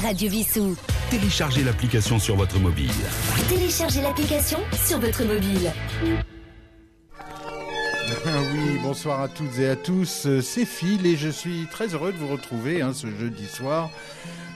Radio 0.00 0.30
Vissou. 0.30 0.74
Téléchargez 1.10 1.62
l'application 1.62 2.18
sur 2.18 2.36
votre 2.36 2.58
mobile. 2.58 2.90
Téléchargez 3.48 4.00
l'application 4.00 4.58
sur 4.86 4.98
votre 4.98 5.24
mobile. 5.24 5.72
Ah 8.26 8.40
oui, 8.52 8.78
bonsoir 8.82 9.20
à 9.20 9.28
toutes 9.28 9.58
et 9.58 9.68
à 9.68 9.76
tous. 9.76 10.26
Euh, 10.26 10.40
C'est 10.40 10.64
Phil 10.64 11.06
et 11.06 11.16
je 11.16 11.28
suis 11.28 11.66
très 11.70 11.88
heureux 11.94 12.12
de 12.12 12.18
vous 12.18 12.28
retrouver 12.28 12.82
hein, 12.82 12.92
ce 12.94 13.06
jeudi 13.08 13.46
soir 13.46 13.90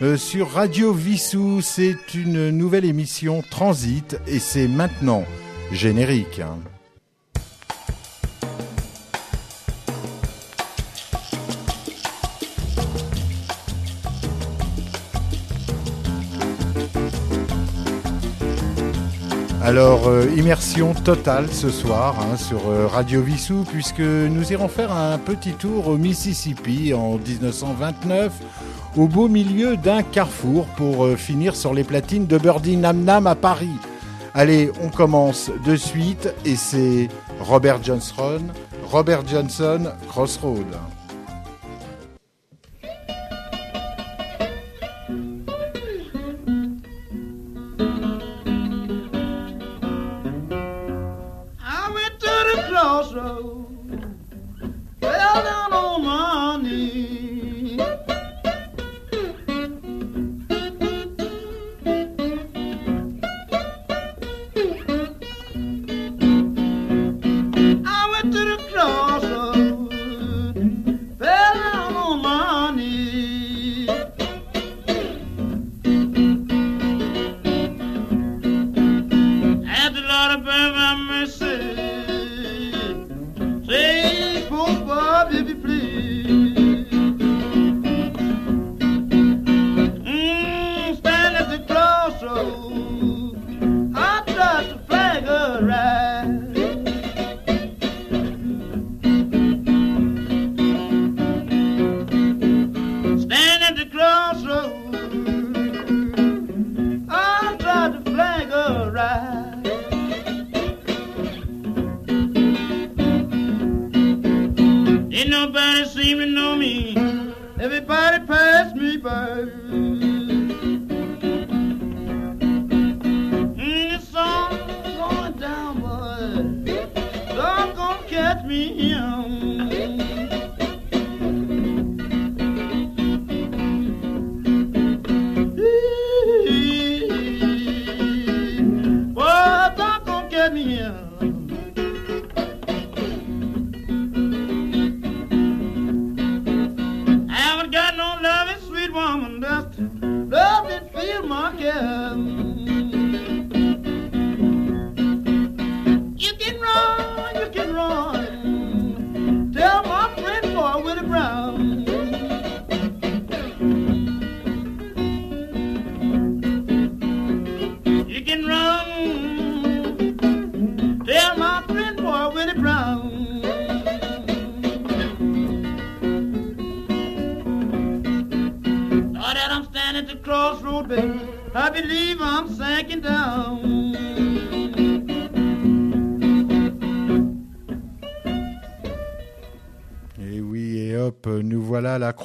euh, 0.03 0.17
sur 0.17 0.51
Radio 0.53 0.93
Vissou. 0.93 1.61
C'est 1.63 2.15
une 2.15 2.51
nouvelle 2.51 2.85
émission 2.85 3.43
Transit 3.51 4.19
et 4.27 4.39
c'est 4.39 4.69
maintenant 4.69 5.25
générique. 5.73 6.41
hein. 6.41 6.59
Alors, 19.77 20.09
euh, 20.09 20.27
immersion 20.35 20.95
totale 20.95 21.53
ce 21.53 21.69
soir 21.69 22.17
hein, 22.19 22.39
sur 22.39 22.71
euh, 22.71 22.87
Radio 22.87 23.21
Vissou, 23.21 23.63
puisque 23.71 24.01
nous 24.01 24.51
irons 24.51 24.69
faire 24.69 24.91
un 24.91 25.19
petit 25.19 25.53
tour 25.53 25.89
au 25.89 25.99
Mississippi 25.99 26.95
en 26.95 27.19
1929, 27.19 28.33
au 28.97 29.07
beau 29.07 29.29
milieu 29.29 29.77
d'un 29.77 30.03
carrefour, 30.03 30.65
pour 30.79 31.05
euh, 31.05 31.15
finir 31.15 31.55
sur 31.55 31.75
les 31.75 31.85
platines 31.85 32.27
de 32.27 32.39
Birdie 32.39 32.79
Nam 32.79 33.05
Nam 33.05 33.27
à 33.27 33.35
Paris. 33.35 33.77
Allez, 34.33 34.73
on 34.83 34.89
commence 34.89 35.51
de 35.67 35.77
suite, 35.77 36.33
et 36.47 36.57
c'est 36.57 37.09
Robert 37.41 37.85
Johnson, 37.85 38.41
Robert 38.83 39.29
Johnson, 39.29 39.93
Crossroad. 40.09 40.65
Crossroads. 92.37 92.76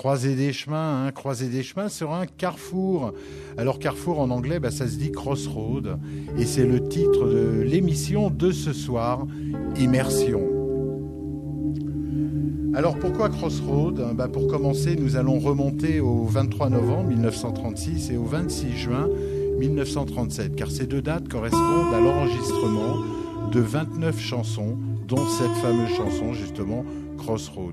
Croisée 0.02 0.34
des 0.34 0.52
chemins, 0.52 1.06
hein, 1.06 1.12
croisée 1.12 1.48
des 1.48 1.62
chemins 1.62 1.88
sur 1.88 2.12
un 2.12 2.26
carrefour. 2.26 3.14
Alors 3.56 3.78
carrefour 3.78 4.20
en 4.20 4.32
anglais, 4.32 4.60
bah, 4.60 4.72
ça 4.72 4.88
se 4.88 4.96
dit 4.96 5.12
crossroad, 5.12 6.00
et 6.40 6.46
c'est 6.46 6.66
le 6.66 6.90
titre 6.90 7.28
de 7.28 7.62
l'émission 7.62 8.32
de 8.32 8.52
ce 8.52 8.74
soir, 8.74 9.28
Immersion. 9.78 10.42
Alors 12.74 12.98
pourquoi 12.98 13.30
Crossroad? 13.30 14.16
Bah, 14.16 14.28
Pour 14.28 14.48
commencer, 14.48 14.96
nous 14.96 15.18
allons 15.18 15.38
remonter 15.38 16.00
au 16.00 16.26
23 16.26 16.72
novembre 16.72 17.10
1936 17.10 18.10
et 18.10 18.18
au 18.18 18.26
26 18.26 18.76
juin 18.76 19.08
1937, 19.60 20.56
car 20.56 20.72
ces 20.72 20.88
deux 20.88 21.04
dates 21.04 21.30
correspondent 21.30 21.94
à 21.94 22.00
l'enregistrement 22.00 22.96
de 23.52 23.60
29 23.60 24.20
chansons, 24.20 24.80
dont 25.08 25.28
cette 25.28 25.52
fameuse 25.62 25.96
chanson 25.96 26.34
justement 26.34 26.86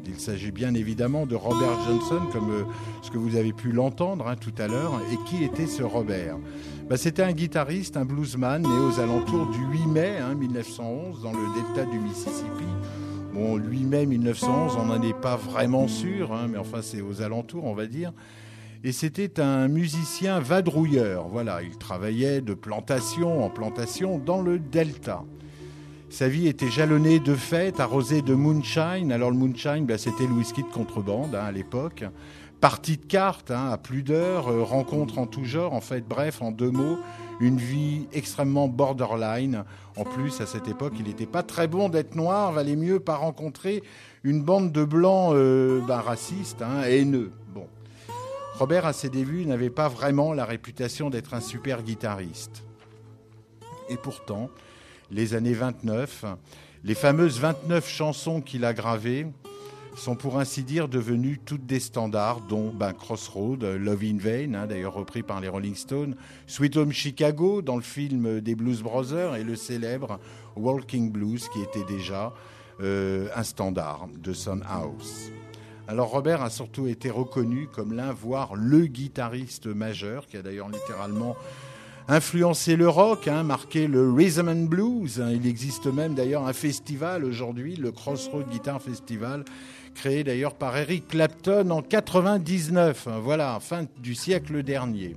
Il 0.06 0.20
s'agit 0.20 0.50
bien 0.50 0.74
évidemment 0.74 1.26
de 1.26 1.34
Robert 1.34 1.78
Johnson, 1.86 2.20
comme 2.32 2.50
euh, 2.50 2.64
ce 3.02 3.10
que 3.10 3.18
vous 3.18 3.36
avez 3.36 3.52
pu 3.52 3.72
l'entendre 3.72 4.28
hein, 4.28 4.36
tout 4.36 4.52
à 4.58 4.68
l'heure. 4.68 5.00
Et 5.12 5.16
qui 5.28 5.42
était 5.42 5.66
ce 5.66 5.82
Robert? 5.82 6.36
Bah, 6.88 6.96
C'était 6.96 7.22
un 7.22 7.32
guitariste, 7.32 7.96
un 7.96 8.04
bluesman, 8.04 8.62
né 8.62 8.68
aux 8.68 9.00
alentours 9.00 9.46
du 9.46 9.58
8 9.58 9.86
mai 9.86 10.18
hein, 10.18 10.34
1911 10.34 11.22
dans 11.22 11.32
le 11.32 11.38
delta 11.54 11.90
du 11.90 11.98
Mississippi. 11.98 12.66
Bon, 13.32 13.56
8 13.56 13.84
mai 13.84 14.06
1911, 14.06 14.76
on 14.80 14.86
n'en 14.86 15.02
est 15.02 15.18
pas 15.18 15.36
vraiment 15.36 15.88
sûr, 15.88 16.32
hein, 16.32 16.46
mais 16.50 16.58
enfin 16.58 16.82
c'est 16.82 17.00
aux 17.00 17.22
alentours, 17.22 17.64
on 17.64 17.74
va 17.74 17.86
dire. 17.86 18.12
Et 18.84 18.92
c'était 18.92 19.40
un 19.40 19.66
musicien 19.68 20.40
vadrouilleur. 20.40 21.26
Voilà, 21.28 21.62
il 21.62 21.76
travaillait 21.78 22.40
de 22.40 22.54
plantation 22.54 23.44
en 23.44 23.50
plantation 23.50 24.18
dans 24.18 24.40
le 24.40 24.58
delta. 24.58 25.24
Sa 26.10 26.26
vie 26.26 26.48
était 26.48 26.70
jalonnée 26.70 27.20
de 27.20 27.34
fêtes, 27.34 27.80
arrosée 27.80 28.22
de 28.22 28.34
moonshine. 28.34 29.12
Alors 29.12 29.30
le 29.30 29.36
moonshine, 29.36 29.84
ben, 29.84 29.98
c'était 29.98 30.26
le 30.26 30.32
whisky 30.32 30.62
de 30.62 30.68
contrebande 30.68 31.34
hein, 31.34 31.44
à 31.44 31.52
l'époque. 31.52 32.02
Partie 32.62 32.96
de 32.96 33.04
cartes 33.04 33.50
hein, 33.50 33.68
à 33.70 33.76
plus 33.76 34.02
d'heures, 34.02 34.48
euh, 34.48 34.62
rencontres 34.62 35.18
en 35.18 35.26
tout 35.26 35.44
genre. 35.44 35.74
En 35.74 35.82
fait, 35.82 36.08
bref, 36.08 36.40
en 36.40 36.50
deux 36.50 36.70
mots, 36.70 36.98
une 37.40 37.58
vie 37.58 38.08
extrêmement 38.14 38.68
borderline. 38.68 39.64
En 39.96 40.04
plus, 40.04 40.40
à 40.40 40.46
cette 40.46 40.66
époque, 40.66 40.94
il 40.98 41.04
n'était 41.04 41.26
pas 41.26 41.42
très 41.42 41.68
bon 41.68 41.90
d'être 41.90 42.16
noir. 42.16 42.52
Valait 42.52 42.74
mieux 42.74 43.00
pas 43.00 43.16
rencontrer 43.16 43.82
une 44.24 44.42
bande 44.42 44.72
de 44.72 44.84
blancs 44.84 45.34
euh, 45.34 45.82
ben, 45.86 46.00
racistes, 46.00 46.62
hein, 46.62 46.84
haineux. 46.84 47.32
Bon. 47.54 47.66
Robert, 48.54 48.86
à 48.86 48.94
ses 48.94 49.10
débuts, 49.10 49.44
n'avait 49.44 49.70
pas 49.70 49.88
vraiment 49.88 50.32
la 50.32 50.46
réputation 50.46 51.10
d'être 51.10 51.34
un 51.34 51.40
super 51.40 51.82
guitariste. 51.82 52.64
Et 53.90 53.96
pourtant, 53.96 54.50
les 55.10 55.34
années 55.34 55.54
29, 55.54 56.24
les 56.84 56.94
fameuses 56.94 57.40
29 57.40 57.88
chansons 57.88 58.40
qu'il 58.40 58.64
a 58.64 58.72
gravées, 58.72 59.26
sont 59.98 60.14
pour 60.14 60.38
ainsi 60.38 60.62
dire 60.62 60.88
devenus 60.88 61.40
toutes 61.44 61.66
des 61.66 61.80
standards, 61.80 62.40
dont 62.42 62.70
ben, 62.70 62.92
Crossroad, 62.92 63.64
Love 63.64 64.04
in 64.04 64.18
Vain, 64.18 64.54
hein, 64.54 64.66
d'ailleurs 64.66 64.94
repris 64.94 65.22
par 65.22 65.40
les 65.40 65.48
Rolling 65.48 65.74
Stones, 65.74 66.14
Sweet 66.46 66.76
Home 66.76 66.92
Chicago 66.92 67.62
dans 67.62 67.76
le 67.76 67.82
film 67.82 68.40
des 68.40 68.54
Blues 68.54 68.82
Brothers 68.82 69.34
et 69.34 69.44
le 69.44 69.56
célèbre 69.56 70.20
Walking 70.56 71.10
Blues 71.10 71.48
qui 71.52 71.60
était 71.62 71.84
déjà 71.84 72.32
euh, 72.80 73.28
un 73.34 73.42
standard 73.42 74.08
de 74.22 74.32
Son 74.32 74.60
House. 74.68 75.30
Alors 75.88 76.10
Robert 76.10 76.42
a 76.42 76.50
surtout 76.50 76.86
été 76.86 77.10
reconnu 77.10 77.66
comme 77.66 77.92
l'un, 77.92 78.12
voire 78.12 78.54
le 78.54 78.86
guitariste 78.86 79.66
majeur, 79.66 80.26
qui 80.26 80.36
a 80.36 80.42
d'ailleurs 80.42 80.68
littéralement 80.68 81.34
influencé 82.08 82.76
le 82.76 82.88
rock, 82.88 83.28
hein, 83.28 83.42
marqué 83.42 83.86
le 83.86 84.10
rhythm 84.10 84.48
and 84.48 84.64
blues. 84.64 85.22
Il 85.30 85.46
existe 85.46 85.86
même 85.86 86.14
d'ailleurs 86.14 86.46
un 86.46 86.54
festival 86.54 87.24
aujourd'hui, 87.24 87.76
le 87.76 87.92
Crossroad 87.92 88.48
Guitar 88.48 88.80
Festival, 88.80 89.44
créé 89.94 90.24
d'ailleurs 90.24 90.54
par 90.54 90.76
Eric 90.76 91.08
Clapton 91.08 91.70
en 91.70 91.82
99. 91.82 93.08
Voilà, 93.22 93.58
fin 93.60 93.86
du 93.98 94.14
siècle 94.14 94.62
dernier. 94.62 95.16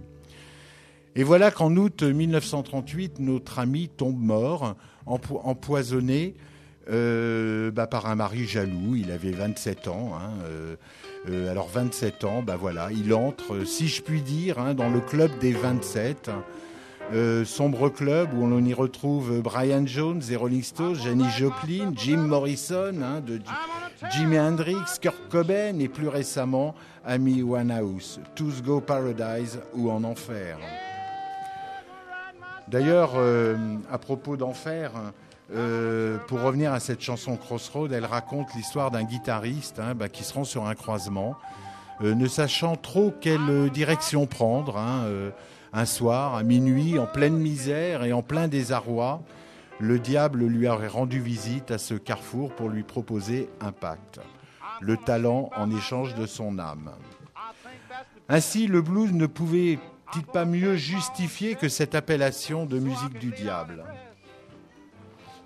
Et 1.16 1.24
voilà 1.24 1.52
qu'en 1.52 1.76
août 1.76 2.04
1938, 2.04 3.20
notre 3.20 3.60
ami 3.60 3.90
tombe 3.90 4.22
mort, 4.22 4.76
empoisonné 5.06 6.36
euh, 6.90 7.70
bah, 7.72 7.88
par 7.88 8.08
un 8.08 8.16
mari 8.16 8.46
jaloux. 8.46 8.96
Il 8.96 9.12
avait 9.12 9.32
27 9.32 9.88
ans. 9.88 10.14
Hein, 10.16 10.32
euh, 10.46 10.76
euh, 11.30 11.52
alors 11.52 11.68
27 11.68 12.24
ans, 12.24 12.42
bah 12.42 12.56
voilà, 12.56 12.90
il 12.92 13.14
entre, 13.14 13.66
si 13.66 13.88
je 13.88 14.02
puis 14.02 14.22
dire, 14.22 14.58
hein, 14.58 14.74
dans 14.74 14.90
le 14.90 15.00
club 15.00 15.32
des 15.40 15.52
27. 15.52 16.32
Sombre 17.46 17.90
club 17.90 18.34
où 18.34 18.44
on 18.44 18.64
y 18.64 18.74
retrouve 18.74 19.42
Brian 19.42 19.86
Jones 19.86 20.22
et 20.30 20.36
Rolling 20.36 20.64
Stones, 20.64 20.96
Jenny 20.96 21.30
Joplin, 21.38 21.92
Jim 21.96 22.18
Morrison, 22.18 22.94
hein, 23.04 23.22
Jimi 24.12 24.40
Hendrix, 24.40 25.00
Kurt 25.02 25.30
Cobain 25.30 25.78
et 25.80 25.88
plus 25.88 26.08
récemment 26.08 26.76
Amy 27.06 27.42
Winehouse, 27.44 28.20
Tous 28.36 28.62
Go 28.62 28.82
Paradise 28.82 29.60
ou 29.74 29.92
En 29.92 30.04
Enfer. 30.04 30.58
D'ailleurs, 32.68 33.12
à 33.92 33.98
propos 33.98 34.38
d'Enfer, 34.38 34.92
euh, 35.54 36.18
pour 36.28 36.42
revenir 36.42 36.72
à 36.72 36.80
cette 36.80 37.02
chanson 37.02 37.36
Crossroad, 37.36 37.92
elle 37.92 38.06
raconte 38.06 38.54
l'histoire 38.56 38.90
d'un 38.90 39.04
guitariste 39.04 39.80
hein, 39.80 39.96
bah, 39.96 40.08
qui 40.08 40.24
se 40.24 40.34
rend 40.34 40.46
sur 40.46 40.66
un 40.66 40.76
croisement, 40.76 41.36
euh, 42.02 42.16
ne 42.16 42.28
sachant 42.28 42.78
trop 42.78 43.14
quelle 43.20 43.70
direction 43.70 44.28
prendre. 44.28 44.78
Hein, 44.78 45.04
euh, 45.06 45.32
un 45.74 45.86
soir, 45.86 46.36
à 46.36 46.44
minuit, 46.44 47.00
en 47.00 47.08
pleine 47.08 47.38
misère 47.38 48.04
et 48.04 48.14
en 48.14 48.22
plein 48.22 48.48
désarroi, 48.48 49.24
le 49.80 50.00
diable 50.00 50.46
lui 50.46 50.68
aurait 50.68 50.88
rendu 50.88 51.20
visite 51.20 51.72
à 51.72 51.78
ce 51.78 51.94
carrefour 51.94 52.54
pour 52.54 52.70
lui 52.70 52.84
proposer 52.84 53.50
un 53.62 53.72
pacte, 53.72 54.20
le 54.80 54.98
talent 54.98 55.50
en 55.56 55.76
échange 55.76 56.14
de 56.16 56.26
son 56.26 56.60
âme. 56.60 56.92
Ainsi, 58.30 58.68
le 58.68 58.82
blues 58.82 59.14
ne 59.14 59.26
pouvait-il 59.26 60.24
pas 60.24 60.46
mieux 60.46 60.76
justifier 60.76 61.56
que 61.56 61.70
cette 61.70 61.96
appellation 61.96 62.66
de 62.66 62.80
musique 62.80 63.18
du 63.18 63.32
diable? 63.32 63.84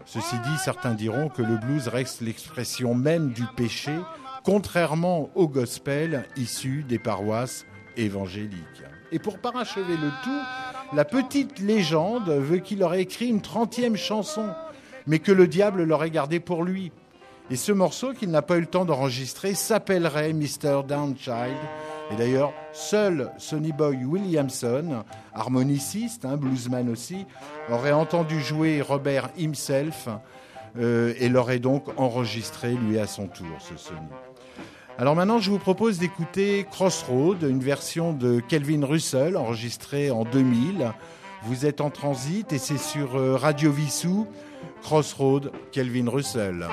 Ceci 0.06 0.38
dit, 0.40 0.58
certains 0.58 0.94
diront 0.94 1.30
que 1.30 1.42
le 1.42 1.58
blues 1.58 1.88
reste 1.88 2.22
l'expression 2.22 2.94
même 2.94 3.32
du 3.32 3.44
péché, 3.56 3.96
contrairement 4.44 5.30
au 5.34 5.48
gospel 5.48 6.28
issu 6.36 6.84
des 6.84 7.00
paroisses 7.00 7.66
évangéliques. 7.98 8.84
Et 9.16 9.20
pour 9.20 9.40
parachever 9.40 9.96
le 9.96 10.10
tout, 10.26 10.42
la 10.92 11.06
petite 11.06 11.60
légende 11.60 12.30
veut 12.30 12.58
qu'il 12.58 12.84
aurait 12.84 13.02
écrit 13.02 13.28
une 13.28 13.42
trentième 13.42 13.96
chanson, 13.96 14.50
mais 15.08 15.20
que 15.20 15.32
le 15.32 15.48
diable 15.48 15.84
l'aurait 15.84 16.10
gardée 16.10 16.42
pour 16.42 16.66
lui. 16.66 16.92
Et 17.50 17.56
ce 17.56 17.72
morceau 17.72 18.12
qu'il 18.12 18.30
n'a 18.30 18.42
pas 18.42 18.58
eu 18.58 18.60
le 18.60 18.66
temps 18.66 18.84
d'enregistrer 18.84 19.54
s'appellerait 19.54 20.34
Mr. 20.34 20.84
Downchild 20.86 21.56
et 22.12 22.16
d'ailleurs, 22.18 22.52
seul 22.74 23.32
Sonny 23.38 23.72
Boy 23.72 24.04
Williamson, 24.04 25.06
harmoniciste, 25.34 26.26
hein, 26.26 26.36
bluesman 26.36 26.90
aussi, 26.90 27.26
aurait 27.70 27.94
entendu 27.94 28.42
jouer 28.42 28.82
Robert 28.82 29.30
himself 29.38 30.10
euh, 30.78 31.14
et 31.20 31.30
l'aurait 31.30 31.60
donc 31.60 31.86
enregistré 31.98 32.74
lui 32.74 33.00
à 33.00 33.08
son 33.08 33.28
tour, 33.28 33.48
ce 33.60 33.78
Sonny. 33.78 34.10
Alors 34.98 35.14
maintenant, 35.14 35.40
je 35.40 35.52
vous 35.52 35.60
propose 35.60 36.00
d'écouter 36.00 36.66
Crossroad, 36.72 37.44
une 37.44 37.60
version 37.60 38.14
de 38.14 38.40
Kelvin 38.40 38.86
Russell 38.86 39.36
enregistrée 39.36 40.10
en 40.10 40.24
2000. 40.24 40.94
Vous 41.44 41.66
êtes 41.66 41.82
en 41.82 41.90
transit 41.90 42.54
et 42.54 42.58
c'est 42.58 42.78
sur 42.78 43.18
euh, 43.18 43.36
Radio 43.36 43.74
Vissou, 43.74 44.26
Crossroad, 44.82 45.52
Kelvin 45.74 46.10
Russell. 46.10 46.66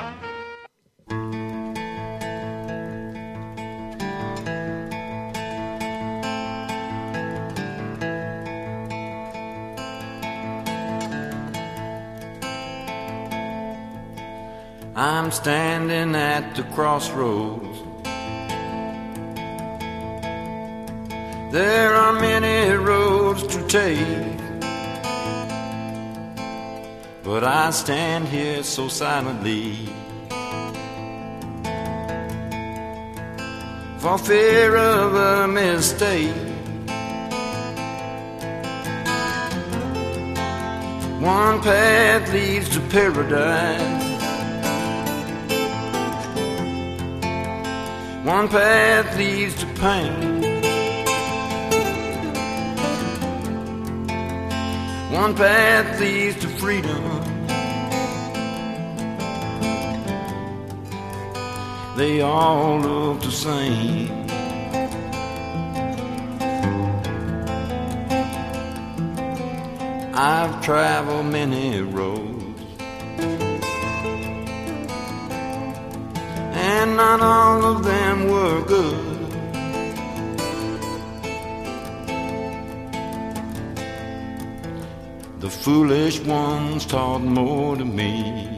I'm 14.95 15.33
standing 15.33 16.15
at 16.15 16.55
the 16.55 16.63
crossroads. 16.73 17.72
There 21.53 21.93
are 21.93 22.15
many 22.15 22.75
roads 22.77 23.47
to 23.49 23.61
take, 23.67 24.39
but 27.23 27.45
I 27.45 27.69
stand 27.73 28.27
here 28.29 28.63
so 28.63 28.89
silently 28.89 29.77
for 33.99 34.17
fear 34.17 34.77
of 34.77 35.15
a 35.15 35.47
mistake. 35.47 36.35
One 41.21 41.61
path 41.61 42.33
leads 42.33 42.71
to 42.71 42.81
paradise. 42.89 44.03
One 48.25 48.49
path 48.49 49.19
leads 49.19 49.55
to 49.57 49.67
pain. 49.75 50.32
One 55.13 55.35
path 55.37 56.01
leads 56.01 56.41
to 56.41 56.49
freedom. 56.49 57.03
They 61.97 62.23
all 62.23 62.81
look 62.81 63.21
the 63.21 63.31
same. 63.31 64.11
I've 70.15 70.65
traveled 70.65 71.27
many 71.27 71.83
roads. 71.83 72.33
and 76.83 76.97
not 76.97 77.21
all 77.21 77.77
of 77.77 77.85
them 77.85 78.29
were 78.29 78.63
good. 78.63 79.02
Foolish 85.63 86.19
ones 86.21 86.85
taught 86.85 87.23
more 87.23 87.77
to 87.77 87.85
me 87.85 88.49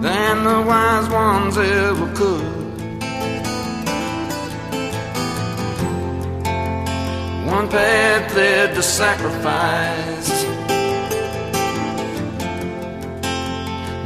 than 0.00 0.44
the 0.44 0.62
wise 0.70 1.08
ones 1.10 1.58
ever 1.58 2.14
could. 2.14 2.60
One 7.50 7.68
path 7.68 8.36
led 8.36 8.74
to 8.76 8.82
sacrifice 8.82 10.30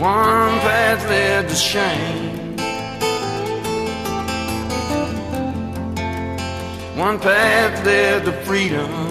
One 0.00 0.58
path 0.60 1.08
led 1.08 1.48
to 1.48 1.54
shame. 1.54 2.56
One 6.98 7.18
path 7.20 7.86
led 7.86 8.24
to 8.24 8.32
freedom. 8.44 9.03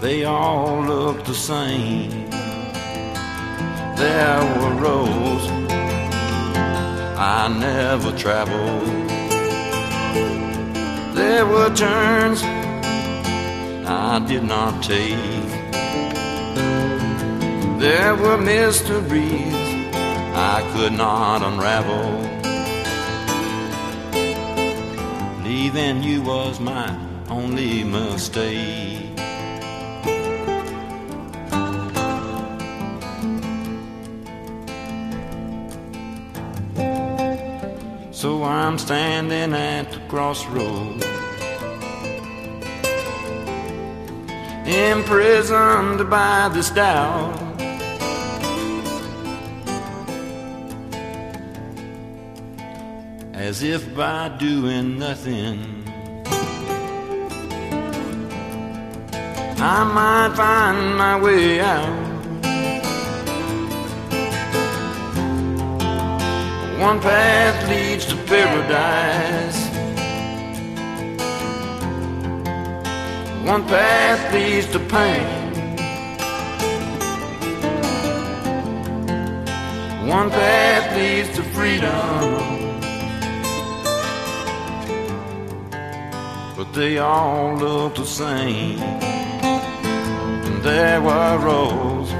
They 0.00 0.24
all 0.24 0.82
looked 0.82 1.24
the 1.24 1.34
same. 1.34 2.10
There 3.96 4.40
were 4.58 4.74
roads 4.74 5.46
I 7.18 7.48
never 7.48 8.12
traveled. 8.16 9.06
There 11.16 11.46
were 11.46 11.74
turns 11.74 12.42
I 13.88 14.22
did 14.28 14.44
not 14.44 14.82
take. 14.82 15.16
There 17.80 18.14
were 18.16 18.36
mysteries 18.36 19.54
I 20.34 20.62
could 20.74 20.92
not 20.92 21.42
unravel. 21.42 22.20
Leaving 25.42 26.02
you 26.02 26.20
was 26.22 26.60
my 26.60 26.94
only 27.30 27.82
mistake. 27.82 28.85
I'm 38.66 38.78
standing 38.78 39.54
at 39.54 39.92
the 39.92 40.00
crossroads. 40.08 41.04
Imprisoned 44.66 46.10
by 46.10 46.50
this 46.52 46.70
doubt. 46.70 47.38
As 53.34 53.62
if 53.62 53.94
by 53.94 54.30
doing 54.36 54.98
nothing, 54.98 55.84
I 59.60 59.84
might 59.84 60.34
find 60.34 60.96
my 60.96 61.20
way 61.20 61.60
out. 61.60 62.06
One 66.80 67.00
path 67.00 67.68
leads 67.70 68.06
to 68.06 68.15
paradise. 68.26 69.68
One 73.46 73.64
path 73.66 74.34
leads 74.34 74.66
to 74.72 74.80
pain. 74.80 75.46
One 80.08 80.30
path 80.30 80.96
leads 80.96 81.30
to 81.36 81.42
freedom. 81.54 82.56
But 86.56 86.72
they 86.72 86.98
all 86.98 87.56
look 87.56 87.94
the 87.94 88.04
same. 88.04 88.80
And 90.46 90.62
there 90.62 91.00
were 91.00 91.38
roads 91.38 92.10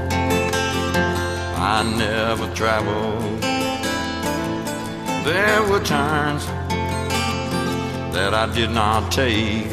I 1.59 1.83
never 1.99 2.53
traveled. 2.55 3.26
There 5.27 5.63
were 5.65 5.81
turns 5.81 6.47
that 8.15 8.33
I 8.33 8.47
did 8.55 8.71
not 8.71 9.11
take. 9.11 9.69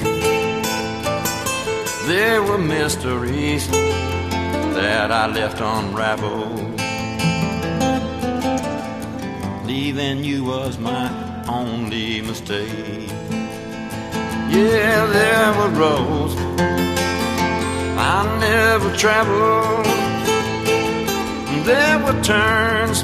There 2.08 2.42
were 2.42 2.58
mysteries 2.58 3.68
that 3.70 5.12
I 5.12 5.28
left 5.28 5.62
unraveled. 5.62 6.58
Leaving 9.68 10.24
you 10.24 10.44
was 10.44 10.80
my 10.80 11.12
only 11.48 12.22
mistake. 12.22 13.10
Yeah, 14.50 15.06
there 15.06 15.54
were 15.60 15.70
roads 15.80 16.34
I 17.96 18.18
never 18.40 18.90
traveled. 18.98 19.86
There 21.64 22.00
were 22.00 22.20
turns 22.24 23.04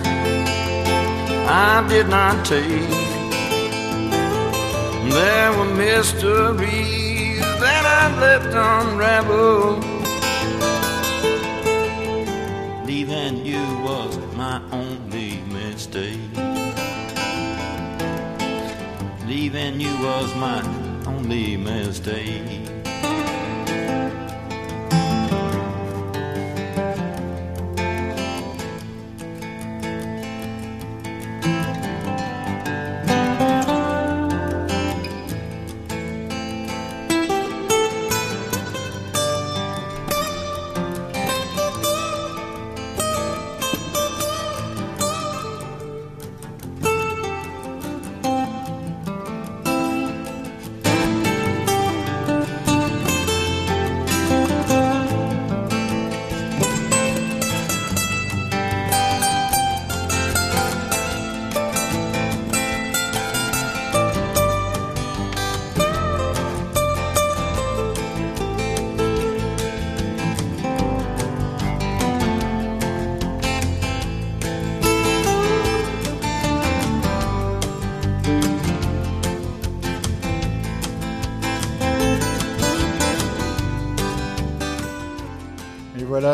I 1.51 1.83
did 1.89 2.07
not 2.09 2.45
take. 2.45 2.87
There 5.11 5.51
were 5.57 5.73
mysteries 5.73 7.39
that 7.39 7.85
I 7.85 8.19
left 8.21 8.53
unraveled. 8.53 9.83
Leaving 12.85 13.43
you 13.43 13.63
was 13.83 14.15
my 14.35 14.61
only 14.71 15.37
mistake. 15.51 16.19
Leaving 19.25 19.79
you 19.79 19.97
was 20.03 20.35
my 20.35 20.61
only 21.07 21.57
mistake. 21.57 22.68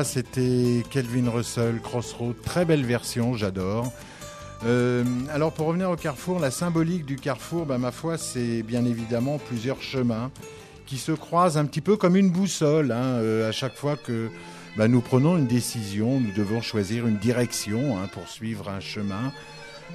C'était 0.03 0.83
Kelvin 0.89 1.29
Russell, 1.29 1.79
Crossroad, 1.81 2.35
très 2.43 2.65
belle 2.65 2.85
version, 2.85 3.35
j'adore. 3.35 3.91
Euh, 4.65 5.03
alors 5.31 5.53
pour 5.53 5.67
revenir 5.67 5.89
au 5.89 5.95
carrefour, 5.95 6.39
la 6.39 6.51
symbolique 6.51 7.05
du 7.05 7.15
carrefour, 7.15 7.65
bah, 7.65 7.77
ma 7.77 7.91
foi, 7.91 8.17
c'est 8.17 8.63
bien 8.63 8.83
évidemment 8.85 9.37
plusieurs 9.37 9.81
chemins 9.81 10.31
qui 10.85 10.97
se 10.97 11.11
croisent 11.11 11.57
un 11.57 11.65
petit 11.65 11.81
peu 11.81 11.97
comme 11.97 12.15
une 12.15 12.29
boussole. 12.29 12.91
hein, 12.91 13.19
euh, 13.19 13.47
à 13.47 13.51
chaque 13.51 13.75
fois 13.75 13.95
que 13.95 14.29
bah, 14.75 14.87
nous 14.87 15.01
prenons 15.01 15.37
une 15.37 15.47
décision, 15.47 16.19
nous 16.19 16.31
devons 16.31 16.61
choisir 16.61 17.07
une 17.07 17.17
direction 17.17 17.97
hein, 17.97 18.07
pour 18.11 18.27
suivre 18.27 18.69
un 18.69 18.79
chemin, 18.79 19.31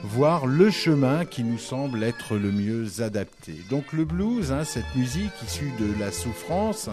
voir 0.02 0.46
le 0.46 0.70
chemin 0.70 1.24
qui 1.24 1.44
nous 1.44 1.58
semble 1.58 2.02
être 2.02 2.36
le 2.36 2.50
mieux 2.50 3.02
adapté. 3.02 3.54
Donc 3.68 3.92
le 3.92 4.04
blues, 4.04 4.52
hein, 4.52 4.64
cette 4.64 4.94
musique 4.96 5.32
issue 5.46 5.72
de 5.78 5.98
la 5.98 6.10
souffrance, 6.10 6.88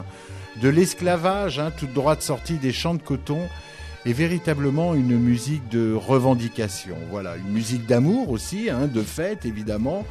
de 0.62 0.70
l'esclavage, 0.70 1.60
hein, 1.60 1.72
toute 1.78 1.94
droite 1.94 2.22
sortie 2.22 2.58
des 2.58 2.74
champs 2.74 2.96
de 2.96 3.02
coton, 3.02 3.48
est 4.06 4.14
véritablement 4.14 4.94
une 4.94 5.18
musique 5.18 5.68
de 5.70 5.94
revendication. 5.94 6.96
Voilà, 7.10 7.36
une 7.38 7.52
musique 7.52 7.86
d'amour 7.86 8.30
aussi, 8.30 8.70
hein, 8.70 8.88
de 8.88 9.02
fête 9.02 9.46
évidemment, 9.46 10.06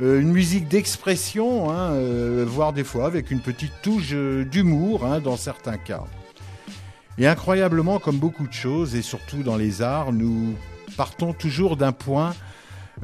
Euh, 0.00 0.20
une 0.20 0.30
musique 0.30 0.68
d'expression, 0.68 1.72
euh, 1.72 2.44
voire 2.46 2.72
des 2.72 2.84
fois 2.84 3.06
avec 3.06 3.32
une 3.32 3.40
petite 3.40 3.72
touche 3.82 4.10
euh, 4.12 4.44
d'humour 4.44 5.04
dans 5.24 5.36
certains 5.36 5.76
cas. 5.76 6.04
Et 7.18 7.26
incroyablement, 7.26 7.98
comme 7.98 8.18
beaucoup 8.18 8.46
de 8.46 8.52
choses, 8.52 8.94
et 8.94 9.02
surtout 9.02 9.42
dans 9.42 9.56
les 9.56 9.82
arts, 9.82 10.12
nous 10.12 10.54
partons 10.98 11.32
toujours 11.32 11.76
d'un 11.76 11.92
point, 11.92 12.34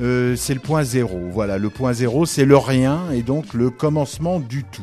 euh, 0.00 0.34
c'est 0.34 0.52
le 0.52 0.58
point 0.58 0.82
zéro. 0.82 1.20
Voilà, 1.30 1.58
le 1.58 1.70
point 1.70 1.92
zéro, 1.92 2.26
c'est 2.26 2.44
le 2.44 2.56
rien, 2.56 3.12
et 3.12 3.22
donc 3.22 3.54
le 3.54 3.70
commencement 3.70 4.40
du 4.40 4.64
tout. 4.64 4.82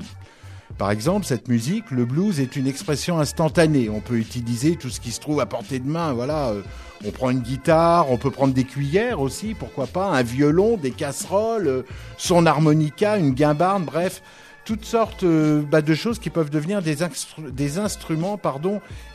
Par 0.78 0.92
exemple, 0.92 1.26
cette 1.26 1.50
musique, 1.50 1.92
le 1.92 2.06
blues, 2.06 2.40
est 2.40 2.56
une 2.56 2.68
expression 2.68 3.20
instantanée. 3.20 3.90
On 3.90 4.00
peut 4.00 4.16
utiliser 4.16 4.78
tout 4.78 4.90
ce 4.90 5.02
qui 5.02 5.12
se 5.12 5.20
trouve 5.20 5.42
à 5.42 5.46
portée 5.46 5.80
de 5.80 5.88
main. 5.88 6.14
Voilà, 6.14 6.52
euh, 6.52 6.62
on 7.06 7.12
prend 7.12 7.32
une 7.32 7.42
guitare, 7.42 8.10
on 8.10 8.18
peut 8.18 8.32
prendre 8.32 8.54
des 8.54 8.64
cuillères 8.64 9.20
aussi, 9.20 9.56
pourquoi 9.56 9.88
pas, 9.88 10.08
un 10.08 10.24
violon, 10.24 10.78
des 10.78 10.92
casseroles, 10.92 11.68
euh, 11.68 11.82
son 12.18 12.46
harmonica, 12.46 13.18
une 13.18 13.32
guimbarde, 13.32 13.84
bref, 13.84 14.22
toutes 14.66 14.86
sortes 14.86 15.24
euh, 15.24 15.62
bah, 15.62 15.82
de 15.82 15.94
choses 15.94 16.20
qui 16.20 16.30
peuvent 16.30 16.50
devenir 16.50 16.82
des, 16.82 17.02
instru- 17.02 17.52
des 17.52 17.78
instruments, 17.78 18.40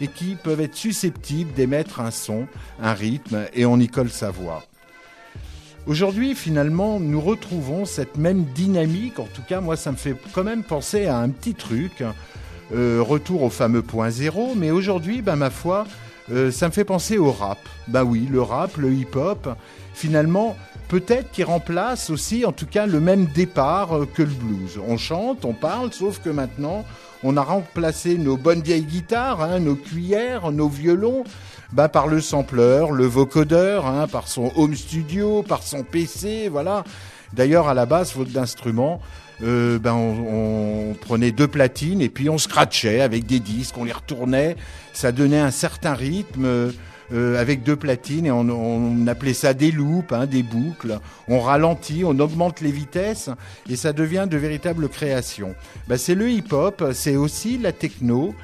et 0.00 0.08
qui 0.08 0.36
peuvent 0.36 0.60
être 0.60 0.74
susceptibles 0.74 1.52
d'émettre 1.52 2.00
un 2.00 2.10
son, 2.10 2.46
un 2.82 2.92
rythme, 2.92 3.46
et 3.54 3.66
on 3.66 3.78
y 3.78 3.88
colle 3.88 4.10
sa 4.10 4.30
voix. 4.30 4.64
Aujourd'hui, 5.86 6.34
finalement, 6.34 6.98
nous 6.98 7.20
retrouvons 7.20 7.84
cette 7.84 8.16
même 8.16 8.44
dynamique. 8.54 9.20
En 9.20 9.28
tout 9.32 9.42
cas, 9.48 9.60
moi, 9.60 9.76
ça 9.76 9.92
me 9.92 9.96
fait 9.96 10.16
quand 10.32 10.42
même 10.42 10.64
penser 10.64 11.06
à 11.06 11.18
un 11.18 11.28
petit 11.28 11.54
truc. 11.54 12.02
Euh, 12.74 13.00
retour 13.00 13.44
au 13.44 13.50
fameux 13.50 13.82
point 13.82 14.10
zéro. 14.10 14.56
Mais 14.56 14.72
aujourd'hui, 14.72 15.22
ben, 15.22 15.36
ma 15.36 15.50
foi, 15.50 15.86
euh, 16.30 16.50
ça 16.50 16.66
me 16.68 16.72
fait 16.72 16.84
penser 16.84 17.18
au 17.18 17.30
rap. 17.30 17.58
Bah 17.88 18.04
oui, 18.04 18.28
le 18.30 18.42
rap, 18.42 18.76
le 18.76 18.92
hip-hop, 18.92 19.48
finalement, 19.94 20.56
peut-être 20.88 21.30
qui 21.30 21.44
remplace 21.44 22.10
aussi, 22.10 22.44
en 22.44 22.52
tout 22.52 22.66
cas, 22.66 22.86
le 22.86 23.00
même 23.00 23.26
départ 23.26 23.96
euh, 23.96 24.06
que 24.06 24.22
le 24.22 24.30
blues. 24.30 24.78
On 24.86 24.96
chante, 24.96 25.44
on 25.44 25.54
parle, 25.54 25.92
sauf 25.92 26.20
que 26.20 26.30
maintenant, 26.30 26.84
on 27.22 27.36
a 27.36 27.42
remplacé 27.42 28.18
nos 28.18 28.36
bonnes 28.36 28.62
vieilles 28.62 28.84
guitares, 28.84 29.42
hein, 29.42 29.60
nos 29.60 29.76
cuillères, 29.76 30.52
nos 30.52 30.68
violons, 30.68 31.24
bah, 31.72 31.88
par 31.88 32.06
le 32.06 32.20
sampleur, 32.20 32.92
le 32.92 33.06
vocodeur, 33.06 33.86
hein, 33.86 34.06
par 34.06 34.28
son 34.28 34.52
home 34.56 34.74
studio, 34.74 35.42
par 35.42 35.62
son 35.62 35.82
PC, 35.82 36.48
voilà. 36.48 36.84
D'ailleurs, 37.32 37.68
à 37.68 37.74
la 37.74 37.86
base, 37.86 38.10
faute 38.10 38.30
d'instruments, 38.30 39.00
euh, 39.42 39.78
ben 39.78 39.94
on, 39.94 40.90
on 40.90 40.94
prenait 40.94 41.32
deux 41.32 41.48
platines 41.48 42.00
et 42.00 42.08
puis 42.08 42.28
on 42.30 42.38
scratchait 42.38 43.00
avec 43.00 43.26
des 43.26 43.40
disques, 43.40 43.76
on 43.78 43.84
les 43.84 43.92
retournait, 43.92 44.56
ça 44.92 45.12
donnait 45.12 45.40
un 45.40 45.50
certain 45.50 45.94
rythme. 45.94 46.72
euh, 47.12 47.40
avec 47.40 47.62
deux 47.62 47.76
platines 47.76 48.26
et 48.26 48.30
on, 48.30 48.48
on 48.48 49.06
appelait 49.06 49.34
ça 49.34 49.54
des 49.54 49.70
loops, 49.70 50.12
hein, 50.12 50.26
des 50.26 50.42
boucles. 50.42 50.98
On 51.28 51.40
ralentit, 51.40 52.02
on 52.04 52.18
augmente 52.18 52.60
les 52.60 52.72
vitesses 52.72 53.30
et 53.68 53.76
ça 53.76 53.92
devient 53.92 54.26
de 54.28 54.36
véritables 54.36 54.88
créations. 54.88 55.54
Bah, 55.88 55.98
c'est 55.98 56.14
le 56.14 56.30
hip-hop, 56.30 56.82
c'est 56.92 57.16
aussi 57.16 57.58
la 57.58 57.72
techno. 57.72 58.34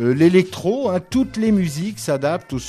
Euh, 0.00 0.14
L'électro, 0.14 0.90
hein, 0.90 1.00
toutes 1.00 1.36
les 1.36 1.52
musiques 1.52 1.98
s'adaptent 1.98 2.52
au, 2.52 2.60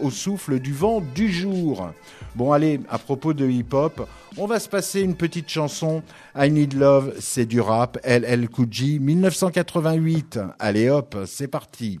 au 0.00 0.10
souffle 0.10 0.58
du 0.58 0.72
vent 0.72 1.02
du 1.14 1.30
jour. 1.30 1.92
Bon 2.34 2.52
allez, 2.52 2.80
à 2.88 2.98
propos 2.98 3.34
de 3.34 3.46
hip-hop, 3.46 4.08
on 4.38 4.46
va 4.46 4.58
se 4.58 4.68
passer 4.68 5.02
une 5.02 5.16
petite 5.16 5.50
chanson. 5.50 6.02
I 6.34 6.50
Need 6.50 6.72
Love, 6.72 7.14
c'est 7.20 7.44
du 7.44 7.60
rap. 7.60 7.98
LL 8.04 8.48
Cool 8.48 8.68
J, 8.70 8.98
1988. 9.00 10.40
Allez 10.58 10.88
hop, 10.88 11.14
c'est 11.26 11.48
parti. 11.48 12.00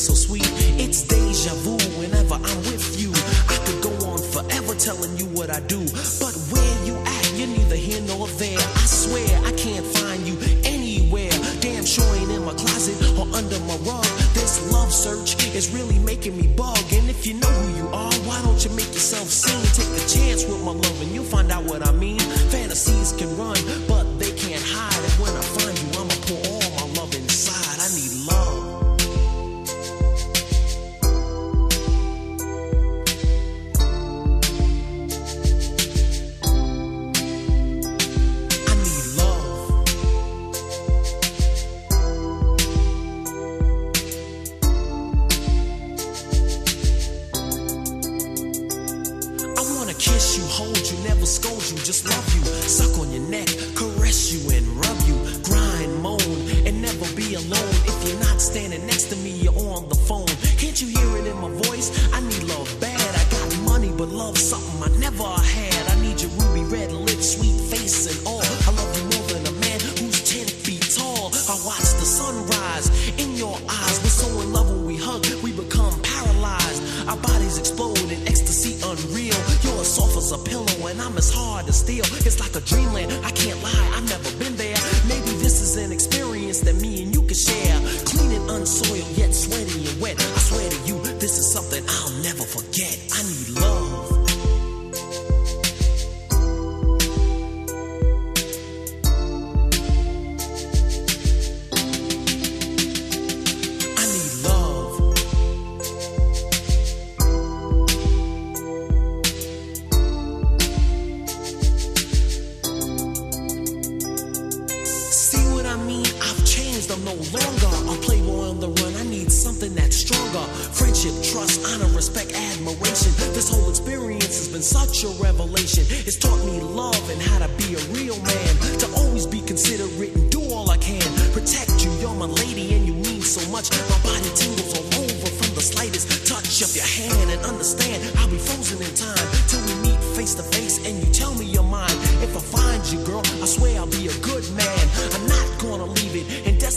so 0.00 0.14
sweet. 0.14 0.49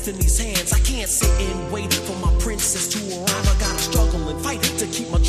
In 0.08 0.18
these 0.18 0.38
hands. 0.38 0.74
I 0.74 0.80
can't 0.80 1.10
sit 1.10 1.30
and 1.40 1.72
wait 1.72 1.94
for 1.94 2.16
my 2.18 2.34
princess 2.40 2.88
to 2.90 3.00
arrive. 3.16 3.48
I 3.48 3.56
gotta 3.60 3.80
struggle 3.80 4.28
and 4.30 4.40
fight 4.42 4.62
to 4.62 4.88
keep 4.88 5.10
my 5.10 5.20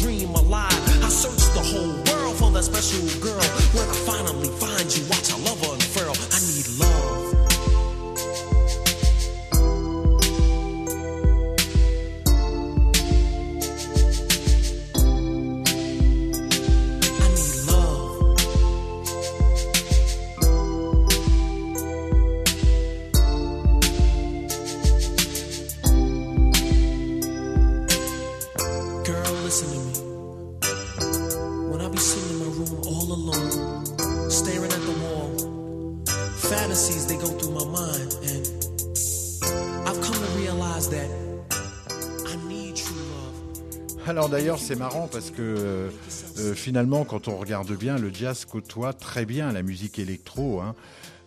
c'est 44.65 44.77
marrant 44.77 45.09
parce 45.13 45.31
que 45.31 45.43
euh, 45.43 45.91
euh, 46.39 46.55
finalement, 46.55 47.05
quand 47.05 47.29
on 47.29 47.37
regarde 47.37 47.71
bien, 47.77 47.99
le 47.99 48.11
jazz 48.11 48.47
côtoie 48.47 48.95
très 48.95 49.27
bien 49.27 49.53
la 49.53 49.63
musique 49.63 49.99
électro. 49.99 50.63
Hein. 50.63 50.75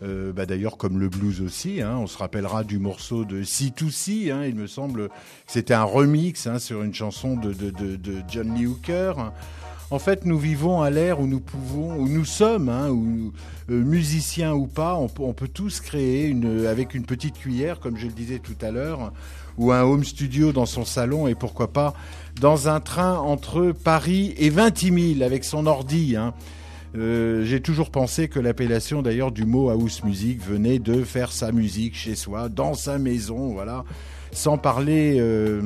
Euh, 0.02 0.34
bah, 0.34 0.48
d'ailleurs, 0.48 0.76
comme 0.78 1.00
le 1.00 1.08
blues 1.08 1.42
aussi. 1.42 1.84
Hein. 1.84 1.98
On 2.00 2.08
se 2.08 2.18
rappellera 2.18 2.64
du 2.64 2.80
morceau 2.80 3.26
de 3.26 3.44
C2C. 3.44 4.32
Hein. 4.32 4.46
Il 4.46 4.56
me 4.56 4.66
semble 4.66 5.10
que 5.10 5.14
c'était 5.46 5.76
un 5.76 5.84
remix 5.84 6.50
sur 6.58 6.82
une 6.82 6.96
chanson 6.96 7.36
de, 7.36 7.54
de, 7.54 7.70
de, 7.70 8.66
Hooker. 8.66 9.32
En 9.92 10.00
fait, 10.00 10.26
nous 10.26 10.40
vivons 10.40 10.82
à 10.82 10.90
l'ère 10.90 11.20
où 11.20 11.28
nous 11.28 11.40
pouvons, 11.40 11.96
où 11.96 12.10
nous 12.10 12.26
sommes, 12.26 12.70
où 12.90 13.34
musiciens 13.70 14.54
ou 14.54 14.66
pas, 14.66 14.96
on, 14.96 15.08
peut- 15.34 15.48
tous 15.48 15.80
créer 15.80 16.36
avec 16.68 16.96
une 16.96 17.06
petite 17.06 17.38
cuillère, 17.38 17.80
comme 17.80 17.98
je 17.98 18.08
le 18.08 18.14
disais 18.14 18.40
tout 18.40 18.58
à 18.62 18.72
l'heure, 18.72 19.14
ou 19.58 19.72
un 19.72 19.84
home 19.84 20.04
studio 20.04 20.52
dans 20.52 20.66
son 20.66 20.86
salon 20.86 21.28
et 21.28 21.36
pourquoi 21.36 21.72
pas 21.72 21.94
dans 22.40 22.70
un 22.70 22.80
train 22.80 23.18
entre 23.18 23.72
Paris 23.72 24.34
et 24.38 24.50
Vintimille 24.50 25.24
avec 25.24 25.44
son 25.44 25.66
ordi. 25.66 26.16
Hein. 26.16 26.34
Euh, 26.96 27.44
J'ai 27.44 27.62
toujours 27.62 27.90
pensé 27.90 28.28
que 28.28 28.40
l'appellation 28.40 29.02
d'ailleurs 29.02 29.32
du 29.32 29.46
mot 29.46 29.70
house 29.70 30.04
music 30.04 30.42
venait 30.42 30.80
de 30.80 31.04
faire 31.04 31.32
sa 31.32 31.52
musique 31.52 31.96
chez 31.96 32.16
soi, 32.16 32.50
dans 32.50 32.74
sa 32.74 32.98
maison, 32.98 33.54
voilà. 33.54 33.84
Sans 34.32 34.58
parler 34.58 35.18
euh, 35.20 35.62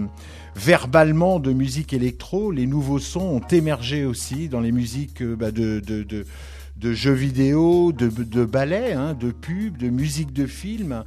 verbalement 0.55 1.39
de 1.39 1.51
musique 1.51 1.93
électro, 1.93 2.51
les 2.51 2.67
nouveaux 2.67 2.99
sons 2.99 3.41
ont 3.41 3.47
émergé 3.47 4.05
aussi 4.05 4.47
dans 4.49 4.62
les 4.62 4.71
musiques 4.71 5.21
euh, 5.21 5.36
bah, 5.36 5.51
de, 5.51 6.93
jeux 6.93 7.13
vidéo, 7.13 7.91
de, 7.91 8.07
de 8.07 8.45
ballets, 8.45 8.93
hein, 8.93 9.13
de 9.13 9.31
pubs, 9.31 9.77
de 9.77 9.89
musique 9.89 10.34
de 10.34 10.45
film. 10.45 11.03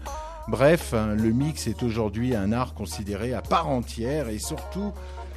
Bref, 0.46 0.92
hein, 0.92 1.14
le 1.14 1.30
mix 1.30 1.66
est 1.68 1.82
aujourd'hui 1.82 2.34
un 2.34 2.52
art 2.52 2.74
considéré 2.74 3.32
à 3.32 3.40
part 3.40 3.68
entière 3.68 4.28
et 4.28 4.38
surtout 4.38 4.92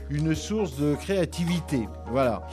une 0.10 0.36
source 0.36 0.76
de 0.78 0.96
créativité. 0.96 1.88
Voilà. 2.08 2.44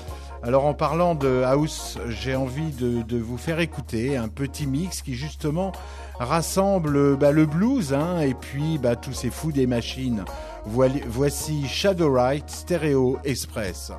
Alors 0.43 0.67
en 0.67 0.75
parlant 0.75 1.15
de 1.15 1.43
house, 1.43 1.99
j'ai 2.09 2.37
envie 2.37 2.71
de, 2.73 3.19
vous 3.19 3.39
faire 3.39 3.61
écouter 3.61 4.19
un 4.19 4.29
petit 4.29 4.67
mix 4.67 5.01
qui 5.01 5.15
justement 5.15 5.73
rassemble 6.19 7.17
bah, 7.17 7.33
le 7.33 7.47
blues 7.47 7.95
hein, 7.95 8.21
et 8.21 8.35
puis 8.35 8.77
bah, 8.77 8.95
tous 8.95 9.15
ces 9.15 9.31
fous 9.31 9.53
des 9.53 9.67
machines. 9.67 10.25
Voici 10.67 11.67
Shadowright 11.67 12.51
Stereo 12.51 13.19
Express. 13.25 13.93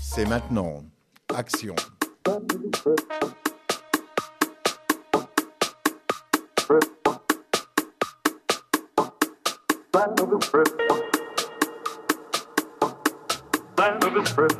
C'est 0.00 0.26
maintenant. 0.28 0.84
Action. 1.34 1.74
plan 13.80 13.96
of 14.04 14.14
his 14.14 14.30
trip. 14.34 14.52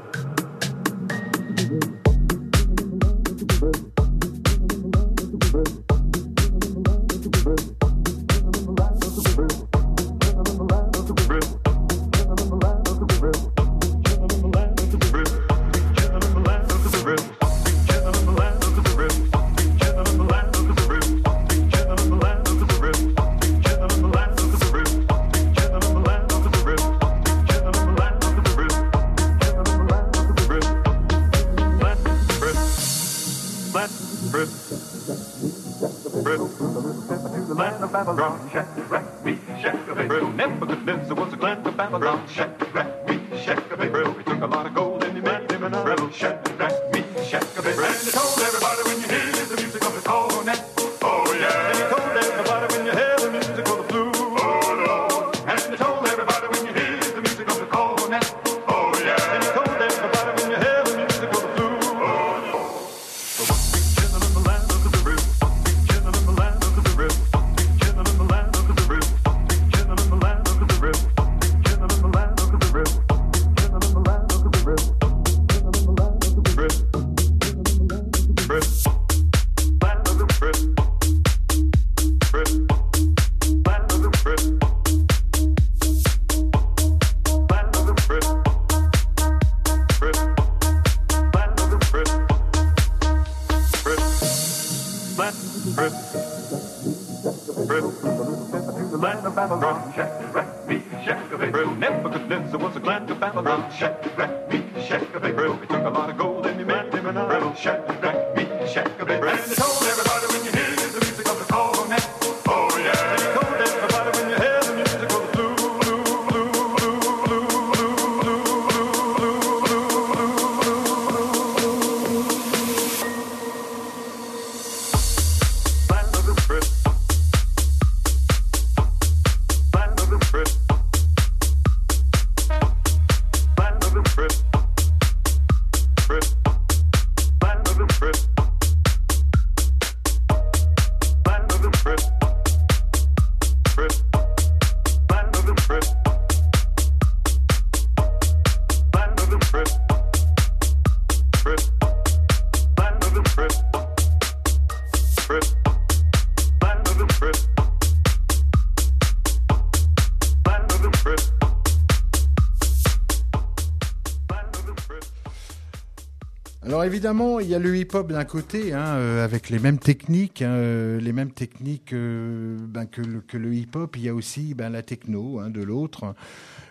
Évidemment, 167.00 167.40
il 167.40 167.48
y 167.48 167.54
a 167.54 167.58
le 167.58 167.74
hip-hop 167.78 168.12
d'un 168.12 168.26
côté, 168.26 168.74
hein, 168.74 168.88
euh, 168.88 169.24
avec 169.24 169.48
les 169.48 169.58
mêmes 169.58 169.78
techniques, 169.78 170.42
hein, 170.42 170.50
euh, 170.50 171.00
les 171.00 171.14
mêmes 171.14 171.30
techniques 171.30 171.94
euh, 171.94 172.58
ben, 172.60 172.84
que 172.84 173.00
le, 173.38 173.54
hip-hop. 173.54 173.96
Il 173.96 174.02
y 174.02 174.10
a 174.10 174.14
aussi 174.14 174.52
ben, 174.52 174.68
la 174.68 174.82
techno 174.82 175.38
hein, 175.38 175.48
de 175.48 175.62
l'autre. 175.62 176.14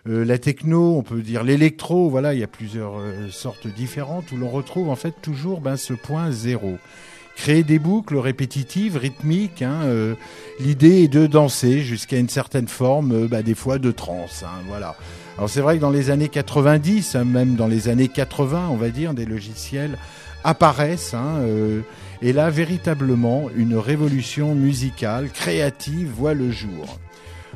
La 0.05 0.37
techno, 0.37 0.97
on 0.97 1.01
peut 1.01 1.23
dire 1.23 1.43
l'électro. 1.43 2.11
Voilà, 2.11 2.35
il 2.35 2.41
y 2.41 2.43
a 2.43 2.47
plusieurs 2.47 3.01
sortes 3.31 3.65
différentes 3.65 4.31
où 4.31 4.37
l'on 4.37 4.49
retrouve 4.49 4.89
en 4.89 4.95
fait 4.95 5.15
toujours 5.19 5.61
ben, 5.61 5.77
ce 5.77 5.93
point 5.93 6.29
zéro. 6.29 6.77
Créer 7.35 7.63
des 7.63 7.79
boucles 7.79 8.17
répétitives, 8.17 8.97
rythmiques. 8.97 9.63
L'idée 10.59 11.03
est 11.03 11.07
de 11.07 11.25
danser 11.25 11.79
jusqu'à 11.79 12.17
une 12.17 12.29
certaine 12.29 12.67
forme, 12.67 13.27
des 13.27 13.55
fois 13.55 13.79
de 13.79 13.91
trance. 13.91 14.43
voilà. 14.67 14.95
Alors 15.39 15.49
c'est 15.49 15.61
vrai 15.61 15.77
que 15.77 15.81
dans 15.81 15.89
les 15.89 16.09
années 16.09 16.27
90, 16.27 17.15
hein, 17.15 17.23
même 17.23 17.55
dans 17.55 17.67
les 17.67 17.87
années 17.87 18.09
80, 18.09 18.67
on 18.71 18.75
va 18.75 18.89
dire, 18.89 19.13
des 19.13 19.25
logiciels 19.25 19.97
apparaissent. 20.43 21.13
hein, 21.13 21.37
euh, 21.39 21.81
et 22.21 22.33
là, 22.33 22.49
véritablement, 22.49 23.49
une 23.55 23.75
révolution 23.77 24.55
musicale, 24.55 25.29
créative, 25.29 26.09
voit 26.15 26.33
le 26.33 26.51
jour. 26.51 26.97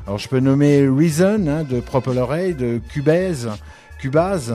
Alors 0.05 0.17
je 0.17 0.27
peux 0.27 0.39
nommer 0.39 0.87
Reason 0.87 1.47
hein, 1.47 1.63
de 1.63 1.79
Propeller 1.79 2.53
de 2.53 2.79
Cubase, 2.89 3.49
Cubase, 3.99 4.53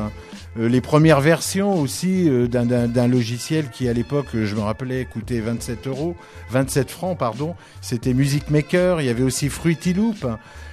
euh, 0.58 0.68
les 0.68 0.80
premières 0.82 1.20
versions 1.22 1.74
aussi 1.80 2.28
euh, 2.28 2.46
d'un- 2.48 3.06
logiciel 3.08 3.70
qui 3.70 3.88
à 3.88 3.92
l'époque, 3.94 4.26
je 4.34 4.54
me 4.54 4.60
rappelais, 4.60 5.06
coûtait 5.10 5.40
27 5.40 5.86
euros, 5.86 6.16
27 6.50 6.90
francs, 6.90 7.16
pardon. 7.18 7.54
C'était 7.80 8.12
Music 8.14 8.50
Maker. 8.50 9.00
Il 9.00 9.06
y 9.06 9.10
avait 9.10 9.22
aussi 9.22 9.48
Fruity 9.48 9.94
Loop, 9.94 10.26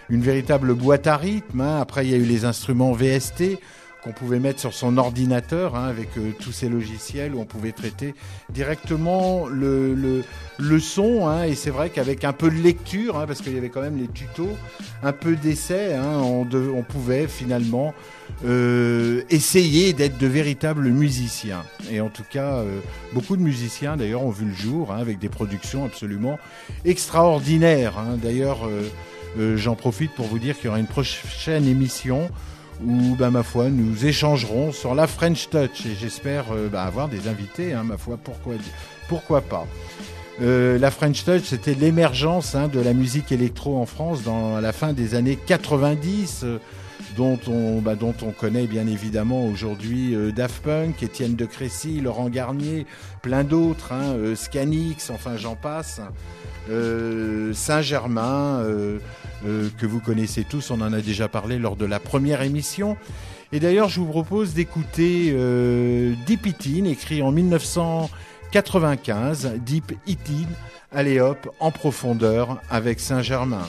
une 0.09 0.21
véritable 0.21 0.73
boîte 0.73 1.07
à 1.07 1.15
rythme. 1.17 1.61
hein. 1.61 1.79
Après, 1.79 2.05
il 2.05 2.11
y 2.11 2.13
a 2.13 2.17
eu 2.17 2.23
les 2.25 2.43
instruments 2.45 2.91
VST 2.91 3.59
qu'on 4.05 4.11
pouvait 4.11 4.39
mettre 4.39 4.59
sur 4.59 4.71
son 4.71 4.99
ordinateur 4.99 5.75
hein, 5.75 5.85
avec 5.85 6.09
euh, 6.19 6.31
tous 6.39 6.51
ces 6.51 6.69
logiciels 6.69 7.33
où 7.33 7.39
on 7.39 7.45
pouvait 7.45 7.71
traiter 7.71 8.13
directement 8.53 9.47
le, 9.47 10.23
le, 10.59 10.79
son. 10.79 11.27
hein. 11.27 11.45
et 11.45 11.55
c'est 11.55 11.71
vrai 11.71 11.89
qu'avec 11.89 12.23
un 12.23 12.31
peu 12.31 12.51
de 12.51 12.55
lecture, 12.55 13.17
hein, 13.17 13.25
parce 13.25 13.41
qu'il 13.41 13.55
y 13.55 13.57
avait 13.57 13.69
quand 13.69 13.81
même 13.81 13.97
les 13.97 14.07
tutos, 14.07 14.55
un 15.01 15.11
peu 15.11 15.35
d'essai, 15.35 15.97
on, 15.99 16.45
pouvait 16.83 17.27
finalement 17.27 17.95
euh, 18.45 19.23
essayer 19.31 19.91
d'être 19.93 20.19
de 20.19 20.27
véritables 20.27 20.87
musiciens. 20.89 21.63
Et 21.89 21.99
en 21.99 22.09
tout 22.09 22.25
cas, 22.29 22.57
euh, 22.57 22.79
beaucoup 23.11 23.35
de 23.35 23.41
musiciens 23.41 23.97
d'ailleurs 23.97 24.21
ont 24.21 24.29
vu 24.29 24.45
le 24.45 24.53
jour 24.53 24.91
avec 24.93 25.17
des 25.17 25.29
productions 25.29 25.83
absolument 25.83 26.37
extraordinaires. 26.85 27.95
D'ailleurs, 28.21 28.69
j'en 29.55 29.75
profite 29.75 30.11
pour 30.13 30.27
vous 30.27 30.37
dire 30.37 30.55
qu'il 30.55 30.65
y 30.65 30.67
aura 30.67 30.79
une 30.79 30.85
prochaine 30.85 31.65
émission 31.65 32.29
où, 32.83 33.15
bah, 33.15 33.29
ma 33.29 33.43
foi, 33.43 33.69
nous 33.69 34.05
échangerons 34.05 34.71
sur 34.71 34.95
la 34.95 35.07
French 35.07 35.49
Touch 35.49 35.85
et 35.85 35.95
j'espère 35.99 36.45
euh, 36.51 36.67
bah, 36.67 36.83
avoir 36.83 37.07
des 37.07 37.27
invités, 37.27 37.73
hein, 37.73 37.83
ma 37.83 37.97
foi, 37.97 38.17
pourquoi, 38.21 38.55
pourquoi 39.07 39.41
pas. 39.41 39.65
Euh, 40.41 40.77
la 40.77 40.91
French 40.91 41.23
Touch, 41.23 41.43
c'était 41.43 41.73
l'émergence 41.73 42.55
hein, 42.55 42.67
de 42.67 42.79
la 42.79 42.93
musique 42.93 43.31
électro 43.31 43.77
en 43.77 43.85
France 43.85 44.23
dans 44.23 44.57
à 44.57 44.61
la 44.61 44.73
fin 44.73 44.93
des 44.93 45.15
années 45.15 45.37
90, 45.37 46.41
euh, 46.43 46.57
dont 47.15 47.39
on, 47.47 47.81
bah, 47.81 47.95
dont 47.95 48.15
on 48.21 48.31
connaît 48.31 48.67
bien 48.67 48.87
évidemment 48.87 49.47
aujourd'hui 49.47 50.15
Daft 50.35 50.61
Punk, 50.63 51.01
Étienne 51.01 51.35
de 51.35 51.45
Crécy, 51.45 52.01
Laurent 52.01 52.27
Garnier, 52.27 52.85
plein 53.21 53.45
d'autres, 53.45 53.93
hein, 53.93 54.17
Scanix, 54.35 55.09
enfin 55.09 55.37
j'en 55.37 55.55
passe, 55.55 56.01
Saint-Germain, 57.53 58.61
euh, 58.61 58.97
euh, 59.45 59.69
que 59.77 59.85
vous 59.85 59.99
connaissez 59.99 60.43
tous, 60.43 60.71
on 60.71 60.81
en 60.81 60.91
a 60.93 61.01
déjà 61.01 61.27
parlé 61.27 61.59
lors 61.59 61.75
de 61.75 61.85
la 61.85 61.99
première 61.99 62.41
émission. 62.41 62.97
Et 63.51 63.59
d'ailleurs, 63.59 63.89
je 63.89 63.99
vous 63.99 64.07
propose 64.07 64.53
d'écouter 64.53 65.33
euh, 65.33 66.13
Deep 66.25 66.47
Itin, 66.47 66.85
écrit 66.85 67.21
en 67.21 67.31
1995, 67.31 69.51
Deep 69.65 69.91
Itin, 70.07 70.47
allez 70.91 71.19
hop, 71.19 71.53
en 71.59 71.69
profondeur 71.71 72.59
avec 72.69 72.99
Saint-Germain. 72.99 73.67